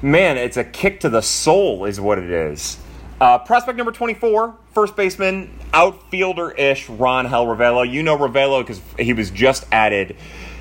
man, 0.00 0.38
it's 0.38 0.56
a 0.56 0.62
kick 0.62 1.00
to 1.00 1.08
the 1.08 1.20
soul, 1.20 1.84
is 1.84 2.00
what 2.00 2.18
it 2.18 2.30
is. 2.30 2.78
Uh, 3.22 3.38
prospect 3.38 3.78
number 3.78 3.92
24, 3.92 4.52
first 4.72 4.96
baseman, 4.96 5.48
outfielder 5.72 6.50
ish, 6.50 6.88
Rangel 6.88 7.46
Ravelo. 7.46 7.88
You 7.88 8.02
know 8.02 8.18
Ravelo 8.18 8.66
because 8.66 8.80
he 8.98 9.12
was 9.12 9.30
just 9.30 9.64
added 9.70 10.16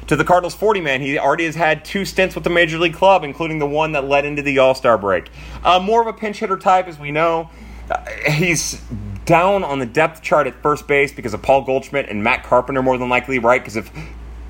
to 0.05 0.15
the 0.15 0.23
Cardinals 0.23 0.53
40 0.53 0.79
man. 0.79 1.01
He 1.01 1.17
already 1.17 1.45
has 1.45 1.55
had 1.55 1.83
two 1.83 2.05
stints 2.05 2.35
with 2.35 2.43
the 2.43 2.51
Major 2.51 2.77
League 2.77 2.93
Club, 2.93 3.23
including 3.23 3.57
the 3.57 3.65
one 3.65 3.93
that 3.93 4.05
led 4.05 4.25
into 4.25 4.43
the 4.43 4.59
All 4.59 4.75
Star 4.75 4.95
break. 4.99 5.31
Uh, 5.63 5.79
more 5.79 6.01
of 6.01 6.07
a 6.07 6.13
pinch 6.13 6.37
hitter 6.37 6.55
type, 6.55 6.87
as 6.87 6.99
we 6.99 7.09
know. 7.09 7.49
Uh, 7.89 8.05
he's 8.29 8.79
down 9.25 9.63
on 9.63 9.79
the 9.79 9.87
depth 9.87 10.21
chart 10.21 10.45
at 10.45 10.53
first 10.61 10.87
base 10.87 11.11
because 11.11 11.33
of 11.33 11.41
Paul 11.41 11.63
Goldschmidt 11.63 12.09
and 12.09 12.23
Matt 12.23 12.43
Carpenter, 12.43 12.83
more 12.83 12.99
than 12.99 13.09
likely, 13.09 13.39
right? 13.39 13.59
Because 13.59 13.75
if 13.75 13.91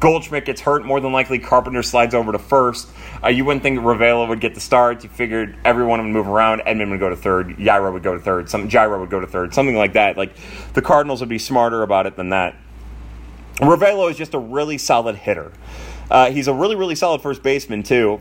Goldschmidt 0.02 0.46
gets 0.46 0.62
hurt, 0.62 0.84
more 0.84 1.00
than 1.00 1.14
likely 1.14 1.38
Carpenter 1.38 1.84
slides 1.84 2.16
over 2.16 2.32
to 2.32 2.40
first. 2.40 2.90
Uh, 3.24 3.28
you 3.30 3.46
wouldn't 3.46 3.62
think 3.62 3.80
Ravelo 3.80 4.28
would 4.28 4.42
get 4.42 4.56
the 4.56 4.60
start. 4.60 5.04
You 5.04 5.10
figured 5.10 5.56
everyone 5.64 6.02
would 6.02 6.12
move 6.12 6.28
around. 6.28 6.62
Edman 6.62 6.90
would 6.90 7.00
go 7.00 7.10
to 7.10 7.16
third. 7.16 7.50
Yairo 7.58 7.94
would 7.94 8.02
go 8.02 8.16
to 8.16 8.20
third. 8.20 8.50
Some 8.50 8.68
Yairo 8.68 9.00
would 9.00 9.12
go 9.12 9.20
to 9.20 9.28
third. 9.28 9.54
Something 9.54 9.78
like 9.78 9.94
that. 9.94 10.18
Like 10.18 10.36
the 10.74 10.82
Cardinals 10.82 11.20
would 11.20 11.30
be 11.30 11.38
smarter 11.38 11.84
about 11.84 12.08
it 12.08 12.16
than 12.16 12.30
that. 12.30 12.56
Ravelo 13.58 14.10
is 14.10 14.18
just 14.18 14.34
a 14.34 14.40
really 14.40 14.80
solid 14.80 15.18
hitter. 15.18 15.52
Uh, 16.10 16.32
he's 16.32 16.48
a 16.48 16.54
really, 16.54 16.76
really 16.76 16.96
solid 16.96 17.22
first 17.22 17.44
baseman 17.44 17.84
too. 17.84 18.20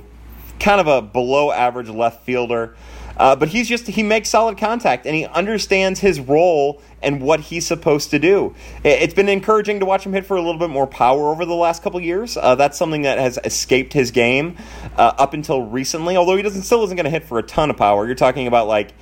Kind 0.59 0.83
of 0.83 0.87
a 0.87 1.01
below 1.01 1.51
average 1.51 1.89
left 1.89 2.27
fielder. 2.27 2.77
Uh, 3.17 3.37
but 3.37 3.49
he's 3.49 3.69
just 3.69 3.87
he 3.87 4.03
makes 4.03 4.29
solid 4.29 4.57
contact 4.59 5.07
and 5.07 5.15
he 5.15 5.27
understands 5.27 6.01
his 6.01 6.21
role 6.21 6.81
and 7.03 7.21
what 7.23 7.41
he's 7.41 7.67
supposed 7.67 8.11
to 8.11 8.19
do. 8.19 8.55
It's 8.85 9.15
been 9.15 9.29
encouraging 9.29 9.81
to 9.81 9.87
watch 9.87 10.05
him 10.05 10.13
hit 10.13 10.27
for 10.27 10.37
a 10.37 10.43
little 10.43 10.59
bit 10.59 10.71
more 10.71 10.87
power 10.87 11.29
over 11.31 11.45
the 11.45 11.55
last 11.55 11.83
couple 11.83 12.01
years. 12.01 12.37
Uh, 12.37 12.55
that's 12.55 12.79
something 12.79 13.03
that 13.03 13.19
has 13.19 13.39
escaped 13.45 13.93
his 13.93 14.11
game 14.11 14.57
uh, 14.97 15.13
up 15.19 15.35
until 15.35 15.63
recently. 15.63 16.17
Although 16.17 16.37
he 16.37 16.43
doesn't 16.43 16.63
still 16.63 16.85
isn't 16.85 16.97
going 16.97 17.05
to 17.05 17.11
hit 17.11 17.25
for 17.25 17.39
a 17.39 17.43
ton 17.43 17.71
of 17.71 17.77
power. 17.77 18.07
You're 18.07 18.15
talking 18.15 18.47
about 18.47 18.67
like 18.67 18.93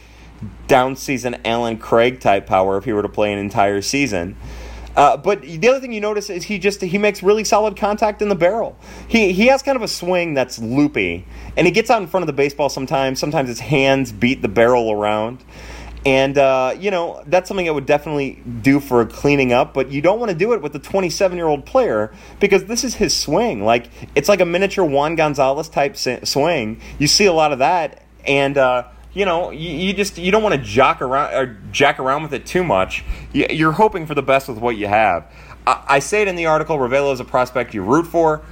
down 0.67 0.97
season 0.97 1.37
Allen 1.45 1.79
Craig 1.79 2.21
type 2.21 2.47
power 2.47 2.77
if 2.79 2.85
he 2.85 2.93
were 2.93 3.03
to 3.03 3.09
play 3.09 3.33
an 3.33 3.39
entire 3.39 3.83
season. 3.83 4.37
Uh, 4.99 5.17
but 5.17 5.43
the 5.43 5.69
other 5.69 5.79
thing 5.79 5.93
you 5.93 6.01
notice 6.01 6.29
is 6.29 6.43
he 6.43 6.59
just 6.59 6.81
he 6.81 6.99
makes 6.99 7.23
really 7.23 7.45
solid 7.45 7.77
contact 7.77 8.21
in 8.21 8.29
the 8.29 8.35
barrel. 8.35 8.77
He 9.07 9.33
he 9.33 9.47
has 9.47 9.63
kind 9.63 9.77
of 9.77 9.83
a 9.83 9.89
swing 9.89 10.35
that's 10.35 10.59
loopy, 10.59 11.25
and 11.57 11.69
he 11.69 11.73
gets 11.73 11.89
out 11.89 12.03
in 12.03 12.09
front 12.09 12.25
of 12.25 12.27
the 12.27 12.33
baseball 12.33 12.69
sometimes. 12.69 13.21
Sometimes 13.21 13.49
his 13.49 13.61
hands 13.61 14.11
beat 14.11 14.43
the 14.43 14.49
barrel 14.49 14.91
around. 14.91 15.45
And, 16.05 16.39
uh, 16.39 16.75
you 16.79 16.91
know, 16.91 17.23
that's 17.27 17.49
something 17.49 17.69
I 17.69 17.71
would 17.71 17.87
definitely 17.87 18.43
do 18.63 18.81
for 18.81 19.01
a 19.01 19.07
cleaning 19.07 19.53
up, 19.53 19.75
but 19.75 19.91
you 19.91 20.01
don't 20.01 20.19
want 20.19 20.31
to 20.31 20.37
do 20.37 20.53
it 20.53 20.63
with 20.63 20.75
a 20.75 20.79
27 20.79 21.37
year 21.37 21.47
old 21.47 21.67
player 21.67 22.13
because 22.41 22.65
this 22.65 22.83
is 22.83 22.95
his 22.95 23.15
swing. 23.15 23.65
Like, 23.65 23.91
it's 24.15 24.29
like 24.29 24.41
a 24.41 24.47
miniature 24.47 24.85
Juan 24.85 25.17
Gonzalez 25.17 25.69
type 25.69 25.97
swing. 25.97 26.81
You 26.99 27.09
see 27.09 27.27
a 27.27 27.33
lot 27.33 27.53
of 27.53 27.59
that, 27.59 28.05
and, 28.27 28.57
uh, 28.57 28.85
you 29.13 29.25
know, 29.25 29.51
you, 29.51 29.71
you, 29.71 29.93
just 29.95 30.19
you 30.19 30.31
don't 30.31 30.43
want 30.43 30.55
to 30.55 30.61
jock 30.61 31.01
around 31.01 31.35
or 31.35 31.59
jack 31.73 31.99
around 31.99 32.23
with 32.23 32.35
it 32.35 32.47
too 32.47 32.63
much. 32.63 33.05
You're 33.33 33.73
hoping 33.73 34.07
for 34.07 34.15
the 34.15 34.23
best 34.23 34.49
with 34.49 34.59
what 34.59 34.77
you 34.77 34.87
have. 34.87 35.31
I, 35.67 35.85
I 35.89 35.99
say 35.99 36.23
it 36.23 36.29
in 36.29 36.37
the 36.37 36.47
article. 36.47 36.79
Ravelo 36.79 37.13
is 37.13 37.21
a 37.21 37.25
prospect 37.25 37.75
you 37.75 37.83
root 37.83 38.07
for. 38.07 38.43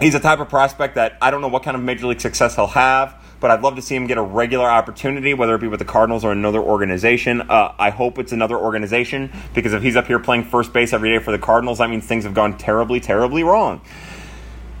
He's 0.00 0.14
a 0.14 0.20
type 0.20 0.40
of 0.40 0.48
prospect 0.48 0.96
that 0.96 1.16
I 1.22 1.30
don't 1.30 1.40
know 1.40 1.48
what 1.48 1.62
kind 1.62 1.76
of 1.76 1.82
major 1.82 2.08
league 2.08 2.20
success 2.20 2.56
he'll 2.56 2.66
have, 2.66 3.14
but 3.38 3.52
I'd 3.52 3.62
love 3.62 3.76
to 3.76 3.82
see 3.82 3.94
him 3.94 4.08
get 4.08 4.18
a 4.18 4.22
regular 4.22 4.68
opportunity, 4.68 5.34
whether 5.34 5.54
it 5.54 5.60
be 5.60 5.68
with 5.68 5.78
the 5.78 5.84
Cardinals 5.84 6.24
or 6.24 6.32
another 6.32 6.60
organization. 6.60 7.42
Uh, 7.42 7.72
I 7.78 7.90
hope 7.90 8.18
it's 8.18 8.32
another 8.32 8.58
organization 8.58 9.30
because 9.54 9.72
if 9.72 9.82
he's 9.84 9.94
up 9.94 10.08
here 10.08 10.18
playing 10.18 10.44
first 10.44 10.72
base 10.72 10.92
every 10.92 11.10
day 11.16 11.22
for 11.22 11.30
the 11.30 11.38
Cardinals, 11.38 11.78
that 11.78 11.90
means 11.90 12.04
things 12.06 12.24
have 12.24 12.34
gone 12.34 12.58
terribly, 12.58 12.98
terribly 12.98 13.44
wrong. 13.44 13.82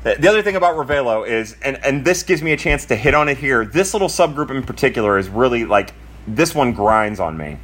The 0.04 0.28
other 0.28 0.42
thing 0.42 0.54
about 0.54 0.76
Ravelo 0.76 1.26
is, 1.26 1.56
and, 1.62 1.82
and 1.82 2.04
this 2.04 2.22
gives 2.22 2.42
me 2.42 2.52
a 2.52 2.58
chance 2.58 2.84
to 2.86 2.96
hit 2.96 3.14
on 3.14 3.30
it 3.30 3.38
here, 3.38 3.64
this 3.64 3.94
little 3.94 4.08
subgroup 4.08 4.50
in 4.50 4.62
particular 4.62 5.16
is 5.16 5.30
really 5.30 5.64
like, 5.64 5.94
this 6.26 6.54
one 6.54 6.74
grinds 6.74 7.18
on 7.20 7.38
me. 7.38 7.56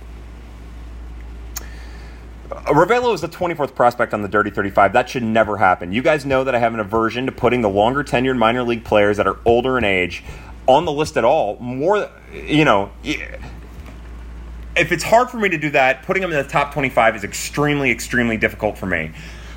Ravelo 2.49 3.13
is 3.13 3.21
the 3.21 3.29
24th 3.29 3.75
prospect 3.75 4.15
on 4.15 4.23
the 4.23 4.29
Dirty 4.29 4.49
35. 4.51 4.95
That 4.95 5.11
should 5.11 5.23
never 5.23 5.59
happen. 5.59 5.93
You 5.93 6.01
guys 6.01 6.25
know 6.25 6.43
that 6.45 6.55
I 6.55 6.59
have 6.59 6.73
an 6.73 6.81
aversion 6.81 7.27
to 7.27 7.33
putting 7.33 7.61
the 7.61 7.69
longer 7.69 8.03
tenured 8.03 8.39
minor 8.39 8.63
league 8.63 8.85
players 8.85 9.19
that 9.19 9.27
are 9.27 9.39
older 9.45 9.77
in 9.77 9.85
age 9.85 10.25
on 10.67 10.87
the 10.87 10.93
list 10.93 11.19
at 11.19 11.25
all. 11.25 11.59
More, 11.59 12.11
you 12.33 12.65
know, 12.65 12.91
if 13.05 14.93
it's 14.93 15.05
hard 15.05 15.29
for 15.29 15.37
me 15.37 15.51
to 15.51 15.59
do 15.59 15.69
that, 15.71 16.05
putting 16.05 16.23
them 16.23 16.33
in 16.33 16.39
the 16.39 16.49
top 16.49 16.73
25 16.73 17.17
is 17.17 17.25
extremely, 17.25 17.91
extremely 17.91 18.39
difficult 18.39 18.79
for 18.79 18.87
me. 18.87 19.13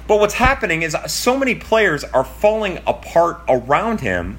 But 0.07 0.19
what's 0.19 0.33
happening 0.33 0.81
is 0.81 0.95
so 1.07 1.37
many 1.37 1.55
players 1.55 2.03
are 2.03 2.23
falling 2.23 2.79
apart 2.85 3.41
around 3.47 4.01
him 4.01 4.37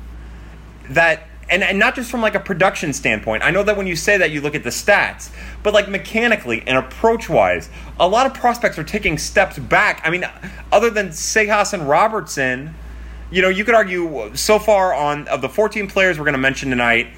that 0.90 1.26
and, 1.48 1.62
and 1.62 1.78
not 1.78 1.94
just 1.94 2.10
from 2.10 2.22
like 2.22 2.34
a 2.34 2.40
production 2.40 2.92
standpoint. 2.92 3.42
I 3.42 3.50
know 3.50 3.62
that 3.62 3.76
when 3.76 3.86
you 3.86 3.96
say 3.96 4.16
that 4.16 4.30
you 4.30 4.40
look 4.40 4.54
at 4.54 4.64
the 4.64 4.70
stats, 4.70 5.30
but 5.62 5.74
like 5.74 5.88
mechanically 5.88 6.62
and 6.66 6.78
approach 6.78 7.28
wise, 7.28 7.68
a 8.00 8.08
lot 8.08 8.26
of 8.26 8.34
prospects 8.34 8.78
are 8.78 8.84
taking 8.84 9.18
steps 9.18 9.58
back. 9.58 10.00
I 10.04 10.10
mean, 10.10 10.24
other 10.72 10.90
than 10.90 11.08
Seijas 11.10 11.72
and 11.72 11.88
Robertson, 11.88 12.74
you 13.30 13.42
know, 13.42 13.48
you 13.48 13.64
could 13.64 13.74
argue 13.74 14.34
so 14.34 14.58
far 14.58 14.94
on 14.94 15.28
of 15.28 15.42
the 15.42 15.48
14 15.48 15.88
players 15.88 16.18
we're 16.18 16.24
going 16.24 16.32
to 16.32 16.38
mention 16.38 16.70
tonight, 16.70 17.08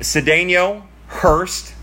Cedeno, 0.00 0.84
Hurst, 1.06 1.74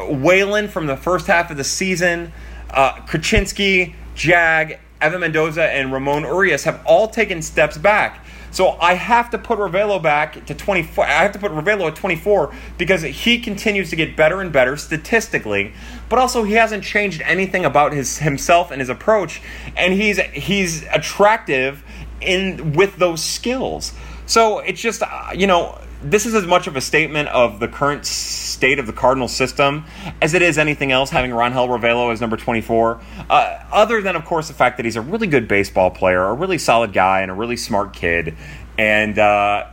Whalen 0.00 0.68
from 0.68 0.86
the 0.86 0.96
first 0.96 1.26
half 1.26 1.50
of 1.50 1.56
the 1.56 1.64
season, 1.64 2.32
uh, 2.70 2.94
Krichinsky, 3.06 3.94
Jag, 4.14 4.78
Evan 5.00 5.20
Mendoza, 5.20 5.64
and 5.64 5.92
Ramon 5.92 6.22
Urias 6.22 6.64
have 6.64 6.82
all 6.84 7.08
taken 7.08 7.42
steps 7.42 7.78
back. 7.78 8.24
So 8.50 8.70
I 8.80 8.94
have 8.94 9.30
to 9.30 9.38
put 9.38 9.58
Ravelo 9.58 10.02
back 10.02 10.46
to 10.46 10.54
24. 10.54 11.04
I 11.04 11.22
have 11.22 11.32
to 11.32 11.38
put 11.38 11.52
Ravelo 11.52 11.88
at 11.88 11.96
24 11.96 12.52
because 12.78 13.02
he 13.02 13.40
continues 13.40 13.90
to 13.90 13.96
get 13.96 14.16
better 14.16 14.40
and 14.40 14.52
better 14.52 14.76
statistically, 14.76 15.74
but 16.08 16.18
also 16.18 16.44
he 16.44 16.54
hasn't 16.54 16.82
changed 16.82 17.20
anything 17.22 17.64
about 17.64 17.92
his 17.92 18.18
himself 18.18 18.70
and 18.70 18.80
his 18.80 18.88
approach, 18.88 19.42
and 19.76 19.92
he's 19.92 20.18
he's 20.18 20.84
attractive 20.84 21.82
in 22.20 22.72
with 22.72 22.96
those 22.96 23.22
skills. 23.22 23.92
So 24.26 24.60
it's 24.60 24.80
just 24.80 25.02
uh, 25.02 25.30
you 25.34 25.46
know 25.46 25.78
this 26.02 26.26
is 26.26 26.34
as 26.34 26.46
much 26.46 26.66
of 26.66 26.76
a 26.76 26.80
statement 26.80 27.28
of 27.28 27.60
the 27.60 27.68
current 27.68 28.06
state 28.06 28.78
of 28.78 28.86
the 28.86 28.92
Cardinal 28.92 29.28
system 29.28 29.84
as 30.22 30.34
it 30.34 30.42
is 30.42 30.58
anything 30.58 30.92
else, 30.92 31.10
having 31.10 31.32
Ron 31.32 31.52
Rangel 31.52 31.68
Ravelo 31.68 32.12
as 32.12 32.20
number 32.20 32.36
24. 32.36 33.00
Uh, 33.28 33.64
other 33.72 34.00
than, 34.00 34.14
of 34.16 34.24
course, 34.24 34.48
the 34.48 34.54
fact 34.54 34.76
that 34.76 34.84
he's 34.84 34.96
a 34.96 35.00
really 35.00 35.26
good 35.26 35.48
baseball 35.48 35.90
player, 35.90 36.22
a 36.24 36.34
really 36.34 36.58
solid 36.58 36.92
guy, 36.92 37.22
and 37.22 37.30
a 37.30 37.34
really 37.34 37.56
smart 37.56 37.92
kid. 37.92 38.36
And, 38.76 39.18
uh, 39.18 39.66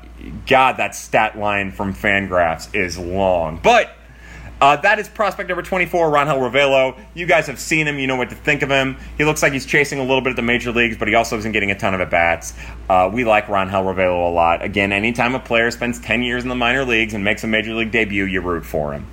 God, 0.47 0.77
that 0.77 0.95
stat 0.95 1.37
line 1.37 1.71
from 1.71 1.93
Fangraphs 1.93 2.73
is 2.73 2.97
long. 2.97 3.59
But 3.61 3.95
uh, 4.61 4.77
that 4.77 4.99
is 4.99 5.09
prospect 5.09 5.49
number 5.49 5.61
24, 5.61 6.09
Rangel 6.09 6.37
Ravelo. 6.37 6.99
You 7.13 7.25
guys 7.25 7.47
have 7.47 7.59
seen 7.59 7.87
him. 7.87 7.99
You 7.99 8.07
know 8.07 8.15
what 8.15 8.29
to 8.29 8.35
think 8.35 8.61
of 8.61 8.69
him. 8.69 8.97
He 9.17 9.25
looks 9.25 9.43
like 9.43 9.53
he's 9.53 9.65
chasing 9.65 9.99
a 9.99 10.03
little 10.03 10.21
bit 10.21 10.31
at 10.31 10.35
the 10.35 10.41
major 10.41 10.71
leagues, 10.71 10.97
but 10.97 11.07
he 11.07 11.15
also 11.15 11.37
isn't 11.37 11.51
getting 11.51 11.71
a 11.71 11.77
ton 11.77 11.93
of 11.93 12.01
at 12.01 12.09
bats. 12.09 12.53
Uh, 12.89 13.09
we 13.11 13.25
like 13.25 13.47
Rangel 13.47 13.83
Ravelo 13.83 14.29
a 14.29 14.33
lot. 14.33 14.63
Again, 14.63 14.93
anytime 14.93 15.35
a 15.35 15.39
player 15.39 15.71
spends 15.71 15.99
10 15.99 16.21
years 16.21 16.43
in 16.43 16.49
the 16.49 16.55
minor 16.55 16.85
leagues 16.85 17.13
and 17.13 17.23
makes 17.23 17.43
a 17.43 17.47
major 17.47 17.73
league 17.73 17.91
debut, 17.91 18.25
you 18.25 18.41
root 18.41 18.65
for 18.65 18.93
him. 18.93 19.07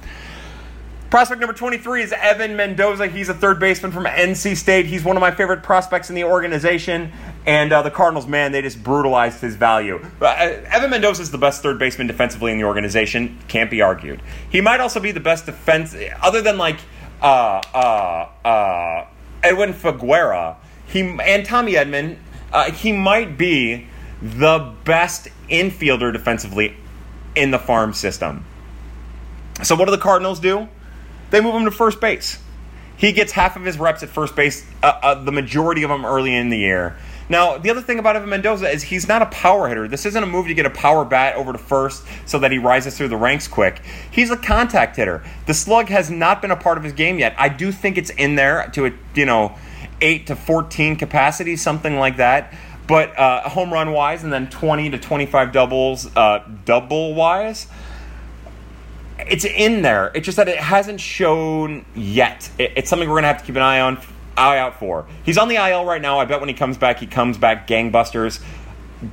Prospect 1.13 1.43
number 1.43 1.53
23 1.53 2.05
is 2.05 2.13
Evan 2.15 2.57
Mendoza. 2.57 3.07
He's 3.07 3.29
a 3.29 3.35
third 3.35 3.61
baseman 3.61 3.93
from 3.93 4.07
NC 4.07 4.57
State. 4.57 4.87
He's 4.87 5.05
one 5.05 5.15
of 5.15 5.21
my 5.21 5.31
favorite 5.31 5.63
prospects 5.63 6.09
in 6.09 6.15
the 6.15 6.25
organization. 6.25 7.13
And 7.45 7.71
uh, 7.71 7.83
the 7.83 7.91
Cardinals, 7.91 8.27
man, 8.27 8.51
they 8.51 8.63
just 8.63 8.83
brutalized 8.83 9.43
his 9.43 9.55
value. 9.55 10.03
Uh, 10.23 10.25
Evan 10.25 10.89
Mendoza 10.89 11.21
is 11.21 11.31
the 11.31 11.37
best 11.37 11.63
third 11.63 11.79
baseman 11.79 12.07
defensively 12.07 12.51
in 12.51 12.57
the 12.57 12.65
organization. 12.65 13.39
Can't 13.47 13.71
be 13.71 13.83
argued. 13.83 14.23
He 14.49 14.63
might 14.63 14.81
also 14.81 15.01
be 15.01 15.13
the 15.13 15.21
best 15.21 15.45
defense, 15.45 15.95
other 16.23 16.41
than 16.41 16.57
like 16.57 16.79
uh, 17.21 17.61
uh, 17.75 18.49
uh 18.49 19.07
Edwin 19.43 19.75
Figueroa 19.75 20.57
he, 20.87 21.01
and 21.23 21.45
Tommy 21.45 21.75
Edman. 21.75 22.17
Uh, 22.55 22.71
he 22.71 22.91
might 22.91 23.37
be 23.37 23.87
the 24.23 24.73
best 24.85 25.29
infielder 25.51 26.11
defensively 26.11 26.75
in 27.37 27.51
the 27.51 27.59
farm 27.59 27.93
system. 27.93 28.47
So, 29.63 29.77
what 29.77 29.85
do 29.85 29.91
the 29.91 29.99
Cardinals 29.99 30.41
do? 30.41 30.69
They 31.33 31.41
move 31.41 31.55
him 31.55 31.65
to 31.65 31.71
first 31.71 31.99
base. 32.01 32.39
He 32.97 33.11
gets 33.11 33.33
half 33.33 33.57
of 33.57 33.65
his 33.65 33.79
reps 33.79 34.03
at 34.03 34.11
first 34.11 34.37
base, 34.37 34.65
uh, 34.83 34.99
uh, 35.03 35.15
the 35.15 35.33
majority 35.33 35.83
of 35.83 35.89
them 35.89 36.05
early 36.05 36.37
in 36.37 36.51
the 36.51 36.59
year. 36.59 36.95
Now, 37.29 37.57
the 37.57 37.71
other 37.71 37.81
thing 37.81 37.99
about 37.99 38.17
Evan 38.17 38.29
Mendoza 38.29 38.69
is 38.69 38.83
he's 38.83 39.09
not 39.09 39.23
a 39.23 39.27
power 39.27 39.67
hitter. 39.67 39.89
This 39.89 40.05
isn't 40.05 40.23
a 40.23 40.27
move 40.27 40.49
to 40.49 40.55
get 40.55 40.67
a 40.67 40.71
power 40.71 41.05
bat 41.07 41.35
over 41.37 41.53
to 41.53 41.59
first 41.59 42.05
so 42.27 42.39
that 42.41 42.53
he 42.53 42.59
rises 42.59 42.99
through 42.99 43.09
the 43.09 43.17
ranks 43.17 43.49
quick. 43.49 43.81
He's 44.11 44.31
a 44.31 44.37
contact 44.37 44.97
hitter. 44.97 45.25
The 45.47 45.55
slug 45.55 45.89
has 45.89 46.11
not 46.11 46.43
been 46.43 46.51
a 46.51 46.57
part 46.57 46.77
of 46.77 46.85
his 46.85 46.93
game 46.93 47.19
yet. 47.19 47.35
I 47.39 47.49
do 47.49 47.73
think 47.73 47.97
it's 47.97 48.11
in 48.11 48.35
there 48.35 48.69
to 48.75 48.87
a, 48.87 48.93
you 49.15 49.25
know, 49.25 49.57
8 50.03 50.27
to 50.27 50.37
14 50.37 50.97
capacity, 50.97 51.57
something 51.57 51.99
like 51.99 52.19
that. 52.19 52.53
But 52.87 53.19
uh, 53.19 53.49
home 53.49 53.73
run 53.73 53.93
wise, 53.93 54.23
and 54.23 54.33
then 54.33 54.51
20 54.51 54.91
to 54.91 54.99
25 54.99 55.53
doubles, 55.53 56.15
uh, 56.15 56.47
double 56.67 57.15
wise 57.15 57.69
it's 59.29 59.45
in 59.45 59.83
there. 59.83 60.11
It's 60.15 60.25
just 60.25 60.37
that 60.37 60.49
it 60.49 60.59
hasn't 60.59 61.01
shown 61.01 61.85
yet. 61.95 62.51
It, 62.59 62.73
it's 62.77 62.91
something 62.91 63.09
we're 63.09 63.17
gonna 63.17 63.29
have 63.29 63.39
to 63.39 63.45
keep 63.45 63.57
an 63.57 63.63
eye 63.63 63.81
on, 63.81 64.01
eye 64.37 64.59
out 64.59 64.79
for. 64.79 65.07
He's 65.25 65.39
on 65.39 65.49
the 65.49 65.57
IL 65.57 65.85
right 65.85 66.01
now. 66.01 66.19
I 66.19 66.25
bet 66.25 66.41
when 66.41 66.49
he 66.49 66.55
comes 66.55 66.77
back, 66.77 66.99
he 66.99 67.07
comes 67.07 67.39
back 67.39 67.67
gangbusters. 67.67 68.43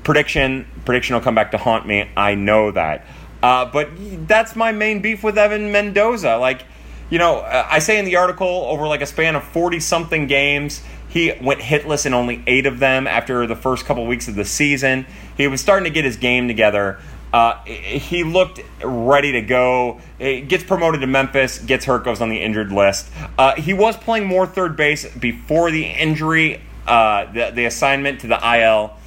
Prediction, 0.04 0.68
prediction 0.86 1.16
will 1.16 1.22
come 1.22 1.36
back 1.36 1.52
to 1.52 1.58
haunt 1.58 1.88
me. 1.88 2.10
I 2.16 2.36
know 2.36 2.72
that. 2.72 3.06
Uh, 3.42 3.66
but 3.66 3.90
that's 4.28 4.56
my 4.56 4.72
main 4.72 5.02
beef 5.02 5.24
with 5.24 5.38
Evan 5.38 5.72
Mendoza. 5.72 6.38
Like, 6.38 6.66
you 7.10 7.18
know, 7.18 7.38
uh, 7.38 7.68
I 7.70 7.80
say 7.80 7.98
in 7.98 8.06
the 8.06 8.18
article 8.18 8.48
over 8.48 8.88
like 8.88 9.02
a 9.02 9.06
span 9.06 9.36
of 9.36 9.44
forty 9.44 9.80
something 9.80 10.28
games, 10.28 10.82
he 11.10 11.34
went 11.42 11.60
hitless 11.60 12.06
in 12.06 12.14
only 12.14 12.44
eight 12.46 12.66
of 12.66 12.80
them 12.80 13.08
after 13.08 13.48
the 13.48 13.56
first 13.56 13.86
couple 13.86 14.06
weeks 14.06 14.28
of 14.28 14.36
the 14.36 14.46
season. 14.46 15.08
He 15.38 15.48
was 15.48 15.62
starting 15.62 15.86
to 15.86 15.90
get 15.90 16.06
his 16.06 16.18
game 16.18 16.48
together. 16.48 17.00
Uh, 17.32 17.64
he 17.64 18.24
looked 18.24 18.60
ready 18.84 19.34
to 19.34 19.42
go. 19.42 20.02
Gets 20.20 20.64
promoted 20.64 21.02
to 21.02 21.08
Memphis, 21.08 21.60
gets 21.60 21.86
hurt, 21.86 22.04
goes 22.04 22.22
on 22.22 22.30
the 22.30 22.42
injured 22.42 22.72
list. 22.72 23.10
Uh, 23.38 23.56
he 23.56 23.74
was 23.74 23.96
playing 23.98 24.26
more 24.26 24.48
third 24.48 24.76
base 24.76 25.08
before 25.16 25.72
the 25.72 25.86
injury, 25.86 26.62
uh, 26.88 27.32
the, 27.32 27.52
the 27.52 27.66
assignment 27.66 28.22
to 28.22 28.28
the 28.28 28.58
IL. 28.58 28.98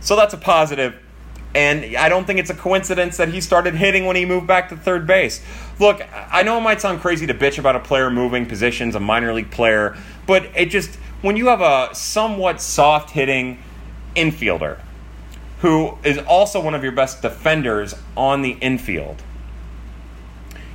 So 0.00 0.16
that's 0.16 0.34
a 0.34 0.38
positive. 0.38 0.94
And 1.54 1.96
I 1.96 2.08
don't 2.08 2.26
think 2.26 2.38
it's 2.38 2.50
a 2.50 2.54
coincidence 2.54 3.16
that 3.16 3.28
he 3.30 3.40
started 3.40 3.74
hitting 3.74 4.06
when 4.06 4.14
he 4.14 4.24
moved 4.24 4.46
back 4.46 4.68
to 4.68 4.76
third 4.76 5.06
base. 5.06 5.42
Look, 5.80 6.00
I 6.12 6.42
know 6.42 6.58
it 6.58 6.60
might 6.60 6.80
sound 6.80 7.00
crazy 7.00 7.26
to 7.26 7.34
bitch 7.34 7.58
about 7.58 7.74
a 7.74 7.80
player 7.80 8.10
moving 8.10 8.46
positions, 8.46 8.94
a 8.94 9.00
minor 9.00 9.32
league 9.32 9.50
player, 9.50 9.96
but 10.26 10.44
it 10.54 10.66
just, 10.66 10.94
when 11.22 11.36
you 11.36 11.48
have 11.48 11.60
a 11.60 11.92
somewhat 11.94 12.60
soft 12.60 13.10
hitting 13.10 13.58
infielder, 14.14 14.78
who 15.60 15.98
is 16.02 16.18
also 16.18 16.60
one 16.60 16.74
of 16.74 16.82
your 16.82 16.92
best 16.92 17.22
defenders 17.22 17.94
on 18.16 18.42
the 18.42 18.52
infield. 18.60 19.22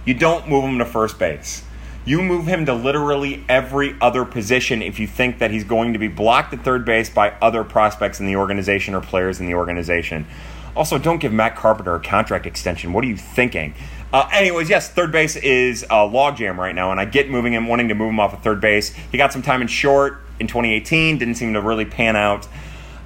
You 0.06 0.13
don't 0.13 0.48
move 0.48 0.63
him 0.63 0.78
to 0.78 0.86
first 0.86 1.17
base. 1.17 1.63
You 2.06 2.21
move 2.21 2.45
him 2.45 2.67
to 2.67 2.74
literally 2.76 3.43
every 3.50 3.95
other 4.00 4.26
position 4.26 4.84
if 4.84 5.00
you 5.00 5.08
think 5.08 5.39
that 5.39 5.50
he's 5.50 5.63
going 5.63 5.93
to 5.93 6.00
be 6.00 6.08
blocked 6.08 6.54
at 6.54 6.63
third 6.63 6.86
base 6.86 7.10
by 7.10 7.32
other 7.41 7.63
prospects 7.63 8.19
in 8.19 8.28
the 8.28 8.36
organization 8.36 8.93
or 8.93 9.02
players 9.02 9.39
in 9.39 9.48
the 9.48 9.56
organization. 9.56 10.28
Also, 10.76 11.00
don't 11.00 11.17
give 11.17 11.34
Matt 11.34 11.56
Carpenter 11.56 11.95
a 11.95 12.00
contract 12.00 12.45
extension. 12.45 12.93
What 12.93 13.04
are 13.04 13.08
you 13.08 13.17
thinking? 13.17 13.74
Uh, 14.13 14.30
anyways, 14.32 14.69
yes, 14.69 14.89
third 14.89 15.12
base 15.12 15.36
is 15.36 15.82
a 15.84 16.08
logjam 16.08 16.58
right 16.58 16.76
now, 16.76 16.91
and 16.91 17.00
I 17.00 17.06
get 17.06 17.28
moving 17.30 17.54
him, 17.54 17.67
wanting 17.67 17.88
to 17.88 17.95
move 17.95 18.10
him 18.10 18.19
off 18.19 18.34
of 18.34 18.43
third 18.43 18.62
base. 18.62 18.93
He 19.12 19.17
got 19.17 19.34
some 19.34 19.41
time 19.41 19.63
in 19.63 19.67
short 19.67 20.21
in 20.39 20.45
2018, 20.45 21.17
didn't 21.17 21.36
seem 21.36 21.54
to 21.54 21.62
really 21.62 21.86
pan 21.86 22.15
out. 22.15 22.48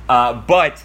Uh, 0.09 0.33
but 0.33 0.83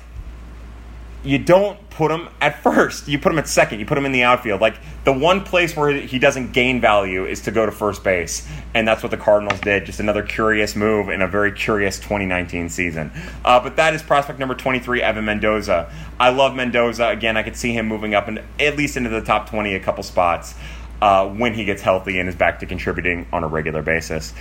you 1.24 1.38
don't 1.38 1.78
put 1.88 2.10
him 2.10 2.28
at 2.40 2.62
first. 2.62 3.08
You 3.08 3.18
put 3.18 3.32
him 3.32 3.38
at 3.38 3.48
second. 3.48 3.80
You 3.80 3.86
put 3.86 3.96
him 3.96 4.04
in 4.04 4.12
the 4.12 4.24
outfield. 4.24 4.60
Like 4.60 4.76
the 5.04 5.12
one 5.12 5.42
place 5.42 5.74
where 5.76 5.92
he 5.92 6.18
doesn't 6.18 6.52
gain 6.52 6.80
value 6.80 7.24
is 7.24 7.42
to 7.42 7.50
go 7.50 7.64
to 7.64 7.72
first 7.72 8.04
base, 8.04 8.46
and 8.74 8.86
that's 8.86 9.02
what 9.02 9.10
the 9.10 9.16
Cardinals 9.16 9.60
did. 9.60 9.86
Just 9.86 10.00
another 10.00 10.22
curious 10.22 10.76
move 10.76 11.08
in 11.08 11.22
a 11.22 11.28
very 11.28 11.52
curious 11.52 11.98
2019 11.98 12.68
season. 12.68 13.10
Uh, 13.44 13.58
but 13.60 13.76
that 13.76 13.94
is 13.94 14.02
prospect 14.02 14.38
number 14.38 14.54
23, 14.54 15.00
Evan 15.02 15.24
Mendoza. 15.24 15.90
I 16.20 16.28
love 16.30 16.54
Mendoza. 16.54 17.08
Again, 17.08 17.36
I 17.36 17.42
could 17.42 17.56
see 17.56 17.72
him 17.72 17.86
moving 17.86 18.14
up 18.14 18.28
and 18.28 18.42
at 18.60 18.76
least 18.76 18.96
into 18.96 19.10
the 19.10 19.22
top 19.22 19.48
20 19.48 19.74
a 19.74 19.80
couple 19.80 20.02
spots. 20.02 20.54
Uh, 21.02 21.28
when 21.28 21.52
he 21.52 21.66
gets 21.66 21.82
healthy 21.82 22.18
and 22.18 22.30
is 22.30 22.34
back 22.34 22.60
to 22.60 22.66
contributing 22.66 23.26
on 23.30 23.44
a 23.44 23.46
regular 23.46 23.82
basis. 23.82 24.32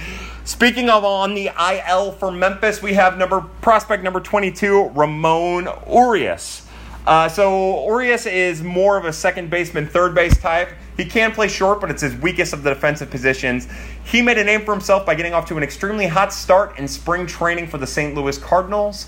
Speaking 0.46 0.88
of 0.88 1.04
on 1.04 1.34
the 1.34 1.50
IL 1.60 2.14
for 2.14 2.32
Memphis, 2.32 2.82
we 2.82 2.94
have 2.94 3.18
number 3.18 3.42
prospect 3.60 4.02
number 4.02 4.22
22, 4.22 4.92
Ramon 4.94 5.68
Urias. 5.86 6.63
Uh, 7.06 7.28
so 7.28 7.86
Urias 7.86 8.26
is 8.26 8.64
more 8.64 8.98
of 8.98 9.06
a 9.06 9.14
second 9.14 9.50
baseman, 9.50 9.88
third 9.88 10.16
base 10.16 10.38
type. 10.38 10.70
He 10.96 11.06
can 11.06 11.32
play 11.32 11.48
short, 11.48 11.82
but 11.82 11.90
it's 11.90 12.02
his 12.02 12.16
weakest 12.16 12.54
of 12.54 12.64
the 12.64 12.70
defensive 12.70 13.10
positions. 13.10 13.68
He 14.06 14.22
made 14.22 14.38
a 14.38 14.44
name 14.44 14.64
for 14.64 14.72
himself 14.72 15.06
by 15.06 15.16
getting 15.16 15.34
off 15.34 15.46
to 15.48 15.58
an 15.58 15.64
extremely 15.64 16.08
hot 16.08 16.32
start 16.32 16.78
in 16.78 16.88
spring 16.88 17.26
training 17.26 17.68
for 17.68 17.78
the 17.78 17.88
St. 17.88 18.16
Louis 18.16 18.38
Cardinals. 18.38 19.08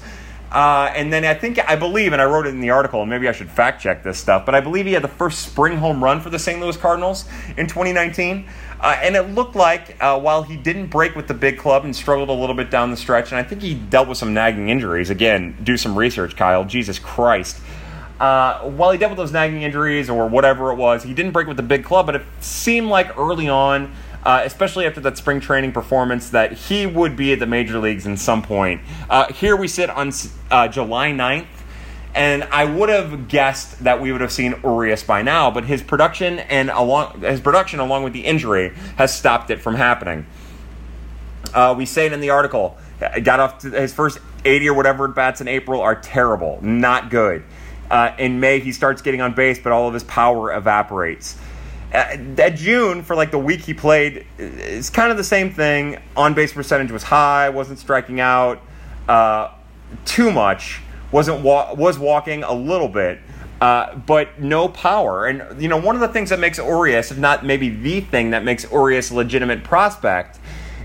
Uh, 0.51 0.91
and 0.95 1.11
then 1.11 1.25
I 1.25 1.33
think, 1.33 1.59
I 1.69 1.75
believe, 1.75 2.13
and 2.13 2.21
I 2.21 2.25
wrote 2.25 2.45
it 2.45 2.49
in 2.49 2.61
the 2.61 2.69
article, 2.69 3.01
and 3.01 3.09
maybe 3.09 3.27
I 3.27 3.33
should 3.33 3.49
fact 3.49 3.81
check 3.81 4.03
this 4.03 4.17
stuff, 4.17 4.45
but 4.45 4.55
I 4.55 4.61
believe 4.61 4.85
he 4.85 4.93
had 4.93 5.03
the 5.03 5.07
first 5.07 5.39
spring 5.39 5.77
home 5.77 6.03
run 6.03 6.21
for 6.21 6.29
the 6.29 6.39
St. 6.39 6.61
Louis 6.61 6.77
Cardinals 6.77 7.25
in 7.57 7.67
2019. 7.67 8.47
Uh, 8.79 8.97
and 9.01 9.15
it 9.15 9.33
looked 9.33 9.55
like 9.55 10.01
uh, 10.01 10.19
while 10.19 10.43
he 10.43 10.55
didn't 10.55 10.87
break 10.87 11.15
with 11.15 11.27
the 11.27 11.33
big 11.33 11.57
club 11.57 11.85
and 11.85 11.95
struggled 11.95 12.29
a 12.29 12.33
little 12.33 12.55
bit 12.55 12.69
down 12.69 12.91
the 12.91 12.97
stretch, 12.97 13.31
and 13.31 13.39
I 13.39 13.43
think 13.43 13.61
he 13.61 13.73
dealt 13.73 14.07
with 14.07 14.17
some 14.17 14.33
nagging 14.33 14.69
injuries. 14.69 15.09
Again, 15.09 15.57
do 15.63 15.75
some 15.75 15.97
research, 15.97 16.35
Kyle. 16.35 16.63
Jesus 16.63 16.99
Christ. 16.99 17.59
Uh, 18.19 18.61
while 18.61 18.91
he 18.91 18.97
dealt 18.97 19.11
with 19.11 19.17
those 19.17 19.33
nagging 19.33 19.63
injuries 19.63 20.09
or 20.09 20.27
whatever 20.27 20.71
it 20.71 20.75
was, 20.75 21.03
he 21.03 21.13
didn't 21.13 21.31
break 21.31 21.47
with 21.47 21.57
the 21.57 21.63
big 21.63 21.83
club, 21.83 22.05
but 22.05 22.15
it 22.15 22.23
seemed 22.39 22.87
like 22.87 23.17
early 23.17 23.49
on, 23.49 23.93
uh, 24.23 24.41
especially 24.45 24.85
after 24.85 25.01
that 25.01 25.17
spring 25.17 25.41
training 25.41 25.71
performance, 25.71 26.29
that 26.29 26.53
he 26.53 26.85
would 26.85 27.17
be 27.17 27.33
at 27.33 27.39
the 27.39 27.45
major 27.45 27.77
leagues 27.77 28.05
in 28.05 28.15
some 28.15 28.41
point. 28.41 28.81
Uh, 29.09 29.31
here 29.33 29.55
we 29.55 29.67
sit 29.67 29.89
on 29.89 30.11
uh, 30.49 30.67
July 30.69 31.11
9th, 31.11 31.47
and 32.13 32.45
I 32.45 32.63
would 32.63 32.87
have 32.87 33.27
guessed 33.27 33.83
that 33.83 33.99
we 33.99 34.13
would 34.13 34.21
have 34.21 34.31
seen 34.31 34.55
Urias 34.63 35.03
by 35.03 35.21
now, 35.21 35.51
but 35.51 35.65
his 35.65 35.83
production 35.83 36.39
and 36.39 36.69
along 36.69 37.21
his 37.21 37.41
production 37.41 37.81
along 37.81 38.03
with 38.03 38.13
the 38.13 38.23
injury 38.23 38.73
has 38.97 39.13
stopped 39.13 39.49
it 39.49 39.61
from 39.61 39.75
happening. 39.75 40.25
Uh, 41.53 41.75
we 41.77 41.85
say 41.85 42.05
it 42.05 42.13
in 42.13 42.21
the 42.21 42.29
article. 42.29 42.77
Got 43.23 43.41
off 43.41 43.59
to 43.59 43.69
his 43.71 43.93
first 43.93 44.19
80 44.45 44.69
or 44.69 44.73
whatever 44.73 45.09
at 45.09 45.15
bats 45.15 45.41
in 45.41 45.49
April 45.49 45.81
are 45.81 45.95
terrible, 45.95 46.59
not 46.61 47.09
good. 47.09 47.43
Uh, 47.89 48.15
in 48.17 48.39
May, 48.39 48.59
he 48.59 48.71
starts 48.71 49.01
getting 49.01 49.21
on 49.21 49.33
base, 49.33 49.59
but 49.59 49.71
all 49.71 49.87
of 49.87 49.93
his 49.93 50.03
power 50.03 50.53
evaporates. 50.53 51.37
Uh, 51.93 52.17
at 52.37 52.55
June, 52.55 53.03
for 53.03 53.15
like 53.15 53.31
the 53.31 53.39
week 53.39 53.61
he 53.61 53.73
played, 53.73 54.25
it's 54.37 54.89
kind 54.89 55.11
of 55.11 55.17
the 55.17 55.23
same 55.23 55.51
thing. 55.51 56.01
On 56.17 56.33
base 56.33 56.51
percentage 56.51 56.91
was 56.91 57.03
high, 57.03 57.49
wasn't 57.49 57.79
striking 57.79 58.19
out 58.19 58.61
uh, 59.07 59.51
too 60.03 60.31
much, 60.31 60.81
wasn't 61.11 61.41
wa- 61.41 61.73
was 61.73 61.99
walking 61.99 62.43
a 62.43 62.53
little 62.53 62.89
bit, 62.89 63.19
uh, 63.61 63.95
but 63.95 64.41
no 64.41 64.67
power. 64.67 65.25
And 65.25 65.61
you 65.61 65.69
know, 65.69 65.77
one 65.77 65.95
of 65.95 66.01
the 66.01 66.07
things 66.07 66.31
that 66.31 66.39
makes 66.39 66.57
Urias, 66.57 67.11
if 67.11 67.17
not 67.17 67.45
maybe 67.45 67.69
the 67.69 68.01
thing 68.01 68.31
that 68.31 68.43
makes 68.43 68.69
Urias 68.71 69.11
a 69.11 69.15
legitimate 69.15 69.63
prospect, 69.63 70.39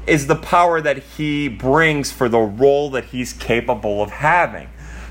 is 0.07 0.27
the 0.27 0.37
power 0.37 0.81
that 0.81 0.99
he 0.99 1.49
brings 1.49 2.13
for 2.13 2.29
the 2.29 2.39
role 2.39 2.91
that 2.91 3.07
he's 3.07 3.33
capable 3.33 4.03
of 4.03 4.11
having. 4.11 4.69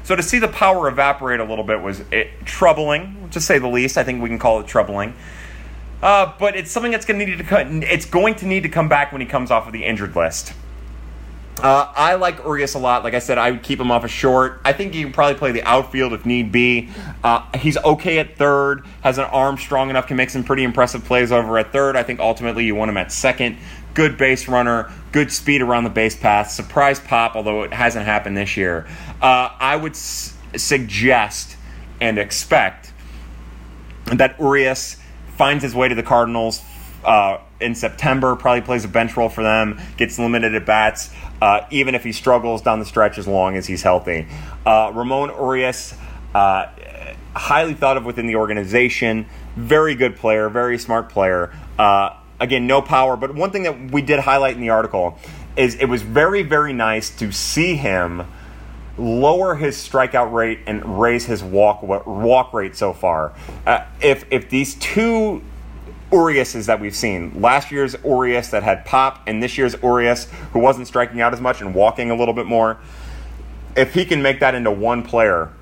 So 0.10 0.16
to 0.16 0.24
see 0.24 0.40
the 0.40 0.48
power 0.48 0.88
evaporate 0.88 1.40
a 1.40 1.44
little 1.44 1.64
bit 1.64 1.84
was 1.84 2.00
it, 2.00 2.08
eh, 2.12 2.28
troubling, 2.44 3.30
to 3.30 3.40
say 3.40 3.60
the 3.60 3.68
least. 3.68 3.96
I 3.96 4.04
think 4.04 4.24
we 4.24 4.28
can 4.28 4.40
call 4.40 4.60
it 4.60 4.66
troubling. 4.66 5.14
Uh, 6.02 6.34
but 6.40 6.56
it's 6.56 6.72
something 6.72 6.92
that's 6.92 7.06
going 7.06 7.20
to 7.20 7.28
need 7.28 7.38
to 7.38 7.44
come. 7.44 7.84
It's 7.84 8.08
going 8.08 8.34
to 8.38 8.48
need 8.48 8.64
to 8.64 8.70
come 8.70 8.90
back 8.90 9.12
when 9.12 9.22
he 9.22 9.28
comes 9.28 9.52
off 9.52 9.68
of 9.68 9.72
the 9.72 9.86
injured 9.86 10.16
list. 10.16 10.54
Uh, 11.62 11.92
I 11.96 12.16
like 12.16 12.40
Urias 12.40 12.74
a 12.74 12.80
lot. 12.80 13.04
Like 13.04 13.14
I 13.14 13.20
said, 13.20 13.38
I 13.38 13.52
would 13.52 13.62
keep 13.62 13.80
him 13.80 13.92
off 13.92 14.04
a 14.04 14.08
short. 14.08 14.62
I 14.66 14.74
think 14.74 14.96
he 14.96 15.04
can 15.04 15.12
probably 15.12 15.38
play 15.38 15.52
the 15.52 15.62
outfield 15.62 16.14
if 16.14 16.26
need 16.26 16.52
be. 16.52 16.90
Uh, 17.24 17.46
he's 17.58 17.78
okay 17.78 18.18
at 18.18 18.36
third, 18.36 18.86
has 19.02 19.20
an 19.20 19.26
arm 19.26 19.58
strong 19.58 19.92
enough, 19.92 20.08
can 20.08 20.18
make 20.18 20.32
some 20.32 20.44
pretty 20.44 20.64
impressive 20.64 21.06
plays 21.06 21.32
over 21.32 21.60
at 21.60 21.72
third. 21.72 21.96
I 21.96 22.02
think 22.02 22.20
ultimately 22.20 22.66
you 22.66 22.74
want 22.74 22.90
him 22.90 22.98
at 22.98 23.12
second. 23.12 23.58
Good 23.94 24.18
base 24.18 24.48
runner, 24.48 24.92
good 25.12 25.32
speed 25.32 25.62
around 25.62 25.84
the 25.84 25.90
base 25.90 26.16
path, 26.16 26.52
surprise 26.52 27.00
pop, 27.00 27.36
although 27.36 27.64
it 27.64 27.74
hasn't 27.74 28.06
happened 28.06 28.38
this 28.38 28.56
year. 28.56 28.88
Uh, 29.22 29.50
I 29.60 29.76
would 29.76 29.94
s- 29.94 30.36
suggest 30.56 31.58
and 32.00 32.18
expect 32.18 32.94
that 34.06 34.40
Urias 34.40 34.98
finds 35.38 35.64
his 35.64 35.76
way 35.76 35.88
to 35.88 35.96
the 35.96 36.04
Cardinals 36.04 36.62
uh, 37.04 37.40
in 37.60 37.76
September, 37.76 38.36
probably 38.36 38.62
plays 38.62 38.86
a 38.86 38.88
bench 38.88 39.16
role 39.18 39.30
for 39.30 39.44
them, 39.44 39.80
gets 39.98 40.20
limited 40.20 40.56
at 40.56 40.66
bats, 40.66 41.12
uh, 41.42 41.62
even 41.72 41.96
if 41.96 42.04
he 42.04 42.12
struggles 42.12 42.62
down 42.62 42.80
the 42.80 42.86
stretch 42.86 43.18
as 43.18 43.28
long 43.28 43.56
as 43.56 43.68
he's 43.68 43.84
healthy. 43.84 44.28
Uh, 44.66 44.92
Ramon 44.94 45.30
Urias, 45.30 45.94
uh, 46.36 46.68
highly 47.36 47.74
thought 47.74 47.98
of 47.98 48.06
within 48.06 48.28
the 48.28 48.36
organization, 48.36 49.26
very 49.56 49.96
good 49.96 50.16
player, 50.16 50.50
very 50.50 50.78
smart 50.78 51.10
player. 51.10 51.54
Uh, 51.78 52.16
again, 52.40 52.68
no 52.68 52.82
power, 52.82 53.18
but 53.18 53.34
one 53.36 53.52
thing 53.52 53.64
that 53.64 53.92
we 53.92 54.02
did 54.02 54.20
highlight 54.20 54.56
in 54.56 54.62
the 54.62 54.70
article 54.70 55.18
is 55.56 55.76
it 55.76 55.86
was 55.86 56.02
very, 56.02 56.44
very 56.44 56.74
nice 56.74 57.10
to 57.18 57.32
see 57.32 57.76
him 57.76 58.26
lower 58.98 59.56
his 59.56 59.78
strikeout 59.78 60.32
rate 60.34 60.60
and 60.68 61.00
raise 61.00 61.26
his 61.26 61.42
walk 61.42 61.82
walk 61.84 62.54
rate 62.54 62.76
so 62.76 62.94
far. 62.94 63.34
Uh, 63.66 63.86
if 64.02 64.26
if 64.30 64.50
these 64.50 64.76
two 64.76 65.42
Uriases 66.12 66.66
that 66.66 66.80
we've 66.80 66.96
seen, 66.96 67.40
last 67.40 67.72
year's 67.72 67.96
Urias 68.04 68.50
that 68.50 68.64
had 68.64 68.84
pop, 68.84 69.22
and 69.28 69.44
this 69.44 69.58
year's 69.58 69.76
Urias 69.84 70.28
who 70.54 70.60
wasn't 70.60 70.88
striking 70.88 71.22
out 71.22 71.34
as 71.34 71.42
much 71.42 71.62
and 71.62 71.76
walking 71.76 72.10
a 72.10 72.16
little 72.16 72.34
bit 72.34 72.48
more, 72.48 72.80
if 73.76 73.94
he 73.94 74.06
can 74.06 74.22
make 74.22 74.40
that 74.40 74.56
into 74.56 74.72
one 74.72 75.04
player, 75.04 75.54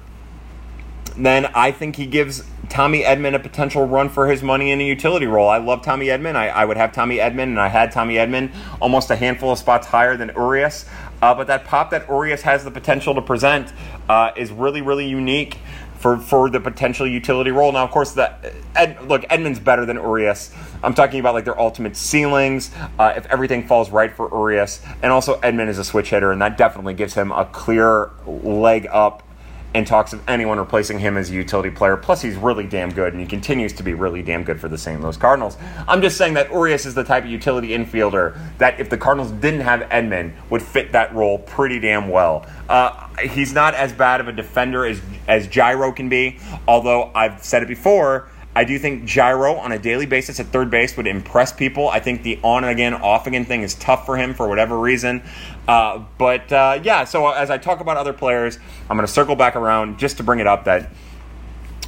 then 1.17 1.47
I 1.47 1.71
think 1.71 1.97
he 1.97 2.05
gives 2.05 2.43
Tommy 2.69 3.03
Edman 3.03 3.33
a 3.33 3.39
potential 3.39 3.87
run 3.87 4.09
for 4.09 4.27
his 4.27 4.43
money 4.43 4.71
in 4.71 4.79
a 4.81 4.83
utility 4.83 5.25
role. 5.25 5.49
I 5.49 5.57
love 5.57 5.83
Tommy 5.83 6.07
Edman. 6.07 6.35
I, 6.35 6.49
I 6.49 6.65
would 6.65 6.77
have 6.77 6.91
Tommy 6.91 7.17
Edman, 7.17 7.43
and 7.43 7.59
I 7.59 7.69
had 7.69 7.91
Tommy 7.91 8.15
Edman 8.15 8.53
almost 8.81 9.09
a 9.09 9.15
handful 9.15 9.51
of 9.51 9.59
spots 9.59 9.87
higher 9.87 10.17
than 10.17 10.29
Urias. 10.29 10.85
Uh, 11.21 11.33
but 11.33 11.47
that 11.47 11.65
pop 11.65 11.89
that 11.91 12.07
Urias 12.07 12.43
has 12.43 12.63
the 12.63 12.71
potential 12.71 13.15
to 13.15 13.21
present 13.21 13.73
uh, 14.09 14.31
is 14.35 14.51
really, 14.51 14.81
really 14.81 15.07
unique 15.07 15.57
for, 15.97 16.17
for 16.17 16.49
the 16.49 16.59
potential 16.59 17.07
utility 17.07 17.51
role. 17.51 17.71
Now, 17.71 17.83
of 17.83 17.91
course, 17.91 18.13
the 18.13 18.31
Ed, 18.75 19.01
look 19.07 19.23
Edman's 19.23 19.59
better 19.59 19.85
than 19.85 19.97
Urias. 19.97 20.53
I'm 20.83 20.93
talking 20.93 21.19
about 21.19 21.33
like 21.33 21.45
their 21.45 21.59
ultimate 21.59 21.95
ceilings. 21.95 22.71
Uh, 22.99 23.13
if 23.15 23.25
everything 23.27 23.67
falls 23.67 23.89
right 23.89 24.13
for 24.13 24.29
Urias, 24.31 24.81
and 25.01 25.11
also 25.11 25.39
Edman 25.41 25.67
is 25.67 25.79
a 25.79 25.83
switch 25.83 26.11
hitter, 26.11 26.31
and 26.31 26.41
that 26.41 26.57
definitely 26.57 26.93
gives 26.93 27.15
him 27.15 27.31
a 27.31 27.45
clear 27.45 28.11
leg 28.27 28.87
up 28.91 29.26
and 29.73 29.85
talks 29.85 30.13
of 30.13 30.21
anyone 30.27 30.57
replacing 30.57 30.99
him 30.99 31.17
as 31.17 31.29
a 31.29 31.33
utility 31.33 31.69
player. 31.69 31.97
Plus, 31.97 32.21
he's 32.21 32.35
really 32.35 32.65
damn 32.65 32.91
good, 32.91 33.13
and 33.13 33.21
he 33.21 33.27
continues 33.27 33.73
to 33.73 33.83
be 33.83 33.93
really 33.93 34.21
damn 34.23 34.43
good 34.43 34.59
for 34.59 34.67
the 34.67 34.77
St. 34.77 34.99
Louis 35.01 35.17
Cardinals. 35.17 35.57
I'm 35.87 36.01
just 36.01 36.17
saying 36.17 36.33
that 36.35 36.49
Urias 36.51 36.85
is 36.85 36.95
the 36.95 37.03
type 37.03 37.23
of 37.23 37.29
utility 37.29 37.69
infielder 37.69 38.37
that, 38.57 38.79
if 38.79 38.89
the 38.89 38.97
Cardinals 38.97 39.31
didn't 39.31 39.61
have 39.61 39.81
Edman, 39.89 40.33
would 40.49 40.61
fit 40.61 40.93
that 40.93 41.13
role 41.13 41.39
pretty 41.39 41.79
damn 41.79 42.09
well. 42.09 42.45
Uh, 42.69 43.07
he's 43.19 43.53
not 43.53 43.75
as 43.75 43.93
bad 43.93 44.21
of 44.21 44.27
a 44.27 44.31
defender 44.31 44.85
as 44.85 45.01
as 45.27 45.47
Yairo 45.47 45.95
can 45.95 46.09
be, 46.09 46.39
although 46.67 47.11
I've 47.13 47.43
said 47.43 47.63
it 47.63 47.67
before. 47.67 48.29
I 48.57 48.63
do 48.63 48.79
think 48.79 49.03
Yairo 49.03 49.59
on 49.59 49.71
a 49.71 49.77
daily 49.77 50.07
basis 50.07 50.39
at 50.39 50.47
third 50.47 50.71
base 50.71 50.97
would 50.97 51.05
impress 51.05 51.53
people. 51.53 51.89
I 51.89 51.99
think 51.99 52.23
the 52.23 52.39
on 52.41 52.63
and 52.63 52.71
again, 52.71 52.95
off 52.95 53.27
again 53.27 53.45
thing 53.45 53.61
is 53.61 53.75
tough 53.75 54.03
for 54.03 54.17
him 54.17 54.33
for 54.33 54.47
whatever 54.47 54.79
reason. 54.79 55.21
Uh, 55.67 56.03
but 56.17 56.51
uh, 56.51 56.79
yeah, 56.81 57.03
so 57.03 57.29
as 57.29 57.51
I 57.51 57.59
talk 57.59 57.81
about 57.81 57.97
other 57.97 58.13
players, 58.13 58.57
I'm 58.89 58.97
going 58.97 59.05
to 59.05 59.13
circle 59.13 59.35
back 59.35 59.55
around 59.55 59.99
just 59.99 60.17
to 60.17 60.23
bring 60.23 60.39
it 60.39 60.47
up 60.47 60.63
that 60.63 60.89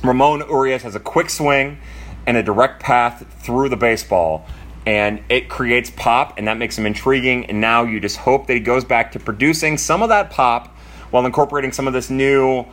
Ramon 0.04 0.42
Urias 0.42 0.84
has 0.84 0.94
a 0.94 1.00
quick 1.00 1.32
swing 1.32 1.80
and 2.28 2.38
a 2.38 2.44
direct 2.44 2.84
path 2.84 3.26
through 3.44 3.70
the 3.70 3.78
baseball. 3.78 4.46
And 4.86 5.24
it 5.28 5.50
creates 5.50 5.90
pop, 5.90 6.38
and 6.38 6.48
that 6.48 6.58
makes 6.58 6.78
him 6.78 6.86
intriguing. 6.86 7.48
And 7.48 7.60
now 7.60 7.82
you 7.82 8.00
just 8.00 8.18
hope 8.18 8.46
that 8.46 8.54
he 8.54 8.60
goes 8.60 8.86
back 8.86 9.14
to 9.14 9.20
producing 9.20 9.80
some 9.80 10.04
of 10.04 10.10
that 10.10 10.30
pop 10.30 10.68
while 11.10 11.26
incorporating 11.26 11.72
some 11.72 11.88
of 11.88 11.94
this 11.94 12.12
new 12.12 12.64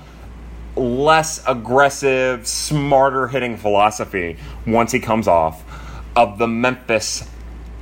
less 0.77 1.43
aggressive, 1.47 2.47
smarter 2.47 3.29
hitting 3.29 3.57
philosophy 3.57 4.37
once 4.67 4.93
he 4.93 5.01
comes 5.01 5.27
off 5.27 5.65
of 6.15 6.39
the 6.39 6.47
Memphis 6.47 7.29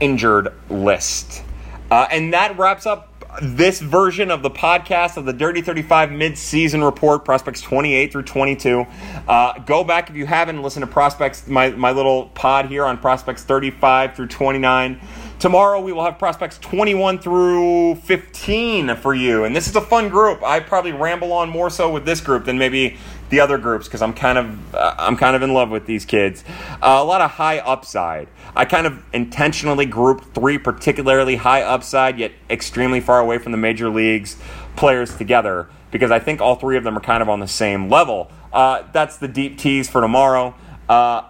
injured 0.00 0.52
list. 0.70 1.42
Uh, 1.90 2.07
and 2.11 2.33
that 2.33 2.59
wraps 2.59 2.87
up 2.87 3.11
this 3.42 3.80
version 3.80 4.30
of 4.30 4.42
the 4.42 4.50
podcast 4.50 5.16
of 5.16 5.24
the 5.24 5.33
Dirty 5.33 5.61
35 5.61 6.12
mid-season 6.12 6.85
report, 6.85 7.24
prospects 7.24 7.61
28 7.61 8.12
through 8.12 8.22
22. 8.22 8.87
Uh, 9.26 9.59
go 9.61 9.83
back 9.83 10.09
if 10.11 10.16
you 10.16 10.26
haven't 10.26 10.62
listened 10.62 10.85
to 10.85 10.90
prospects, 10.90 11.46
my, 11.48 11.70
my 11.70 11.92
little 11.92 12.26
pod 12.28 12.66
here 12.66 12.85
on 12.85 12.98
prospects 12.98 13.42
35 13.42 14.14
through 14.14 14.28
29. 14.28 15.00
Tomorrow 15.38 15.81
we 15.81 15.92
will 15.92 16.05
have 16.05 16.18
prospects 16.18 16.59
21 16.59 17.18
through 17.18 17.97
15 17.97 18.97
for 18.97 19.14
you, 19.14 19.44
and 19.44 19.55
this 19.55 19.68
is 19.68 19.77
a 19.77 19.81
fun 19.81 20.09
group. 20.09 20.42
I 20.42 20.61
probably 20.61 20.92
ramble 20.92 21.33
on 21.33 21.51
more 21.51 21.68
so 21.68 21.92
with 21.92 22.07
this 22.07 22.20
group 22.20 22.47
than 22.47 22.57
maybe 22.57 22.97
the 23.31 23.40
other 23.40 23.59
groups 23.59 23.87
because 23.87 24.01
I'm 24.01 24.14
kind 24.14 24.38
of 24.38 24.75
uh, 24.75 24.94
I'm 24.97 25.16
kind 25.16 25.37
of 25.37 25.42
in 25.42 25.53
love 25.53 25.70
with 25.70 25.87
these 25.87 26.05
kids. 26.05 26.44
Uh, 26.81 26.99
a 27.01 27.05
lot 27.05 27.20
of 27.20 27.33
high 27.33 27.59
upside. 27.59 28.29
I 28.57 28.64
kind 28.64 28.87
of 28.87 29.03
intentionally 29.12 29.87
grouped 29.87 30.35
three 30.35 30.57
particularly 30.57 31.37
high 31.37 31.62
upside 31.62 32.18
yet 32.18 32.33
extremely 32.49 33.01
far 33.01 33.20
away 33.20 33.38
from 33.38 33.53
the 33.53 33.59
major 33.59 33.90
leagues 33.90 34.37
players 34.77 35.16
together 35.16 35.68
because 35.90 36.11
I 36.11 36.20
think 36.20 36.40
all 36.40 36.55
three 36.57 36.77
of 36.77 36.85
them 36.85 36.97
are 36.97 37.03
kind 37.03 37.23
of 37.23 37.29
on 37.29 37.40
the 37.40 37.49
same 37.49 37.88
level. 37.88 38.31
Uh, 38.53 38.85
that's 38.92 39.16
the 39.18 39.29
deep 39.29 39.59
tease 39.59 39.90
for 39.90 40.01
tomorrow. 40.01 40.55
Uh, 40.88 41.23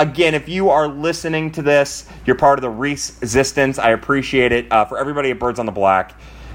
again, 0.00 0.34
if 0.34 0.48
you 0.48 0.70
are 0.70 0.88
listening 0.88 1.52
to 1.52 1.62
this, 1.62 2.08
you're 2.24 2.34
part 2.34 2.58
of 2.58 2.62
the 2.62 2.70
resistance. 2.70 3.78
I 3.78 3.90
appreciate 3.90 4.50
it. 4.50 4.72
Uh, 4.72 4.86
for 4.86 4.98
everybody 4.98 5.30
at 5.30 5.38
Birds 5.38 5.58
on 5.58 5.66
the 5.66 5.72
Black, 5.72 6.14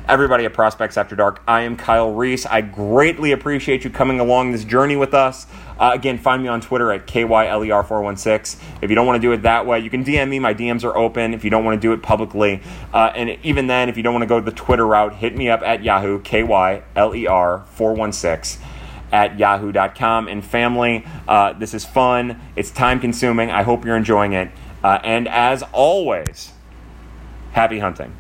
everybody 0.09 0.45
at 0.45 0.53
Prospects 0.53 0.97
After 0.97 1.15
Dark, 1.15 1.43
I 1.47 1.61
am 1.61 1.77
Kyle 1.77 2.11
Reis. 2.11 2.47
I 2.47 2.61
greatly 2.61 3.33
appreciate 3.33 3.83
you 3.83 3.91
coming 3.91 4.19
along 4.19 4.51
this 4.51 4.65
journey 4.65 4.95
with 4.95 5.13
us. 5.13 5.45
Uh, 5.79 5.91
again, 5.93 6.17
find 6.17 6.41
me 6.41 6.49
on 6.49 6.59
Twitter 6.59 6.91
at 6.91 7.05
KYLER416. 7.05 8.57
If 8.81 8.89
you 8.89 8.95
don't 8.95 9.05
want 9.05 9.21
to 9.21 9.27
do 9.27 9.31
it 9.31 9.43
that 9.43 9.67
way, 9.67 9.79
you 9.79 9.91
can 9.91 10.03
DM 10.03 10.29
me. 10.29 10.39
My 10.39 10.55
DMs 10.55 10.83
are 10.83 10.97
open 10.97 11.35
if 11.35 11.43
you 11.43 11.51
don't 11.51 11.63
want 11.63 11.79
to 11.79 11.87
do 11.87 11.93
it 11.93 12.01
publicly. 12.01 12.63
Uh, 12.93 13.11
and 13.15 13.37
even 13.43 13.67
then, 13.67 13.89
if 13.89 13.97
you 13.97 14.01
don't 14.01 14.13
want 14.13 14.23
to 14.23 14.27
go 14.27 14.39
the 14.39 14.51
Twitter 14.51 14.87
route, 14.87 15.13
hit 15.13 15.37
me 15.37 15.49
up 15.49 15.61
at 15.61 15.83
Yahoo, 15.83 16.19
KYLER416 16.21 18.57
at 19.15 19.39
yahoo.com. 19.39 20.27
And 20.27 20.43
family, 20.43 21.05
uh, 21.27 21.53
this 21.53 21.73
is 21.73 21.85
fun. 21.85 22.41
It's 22.57 22.69
time 22.69 22.99
consuming. 22.99 23.49
I 23.49 23.63
hope 23.63 23.85
you're 23.85 23.95
enjoying 23.95 24.33
it. 24.33 24.51
Uh, 24.83 24.99
and 25.03 25.29
as 25.29 25.63
always, 25.71 26.51
happy 27.53 27.79
hunting. 27.79 28.13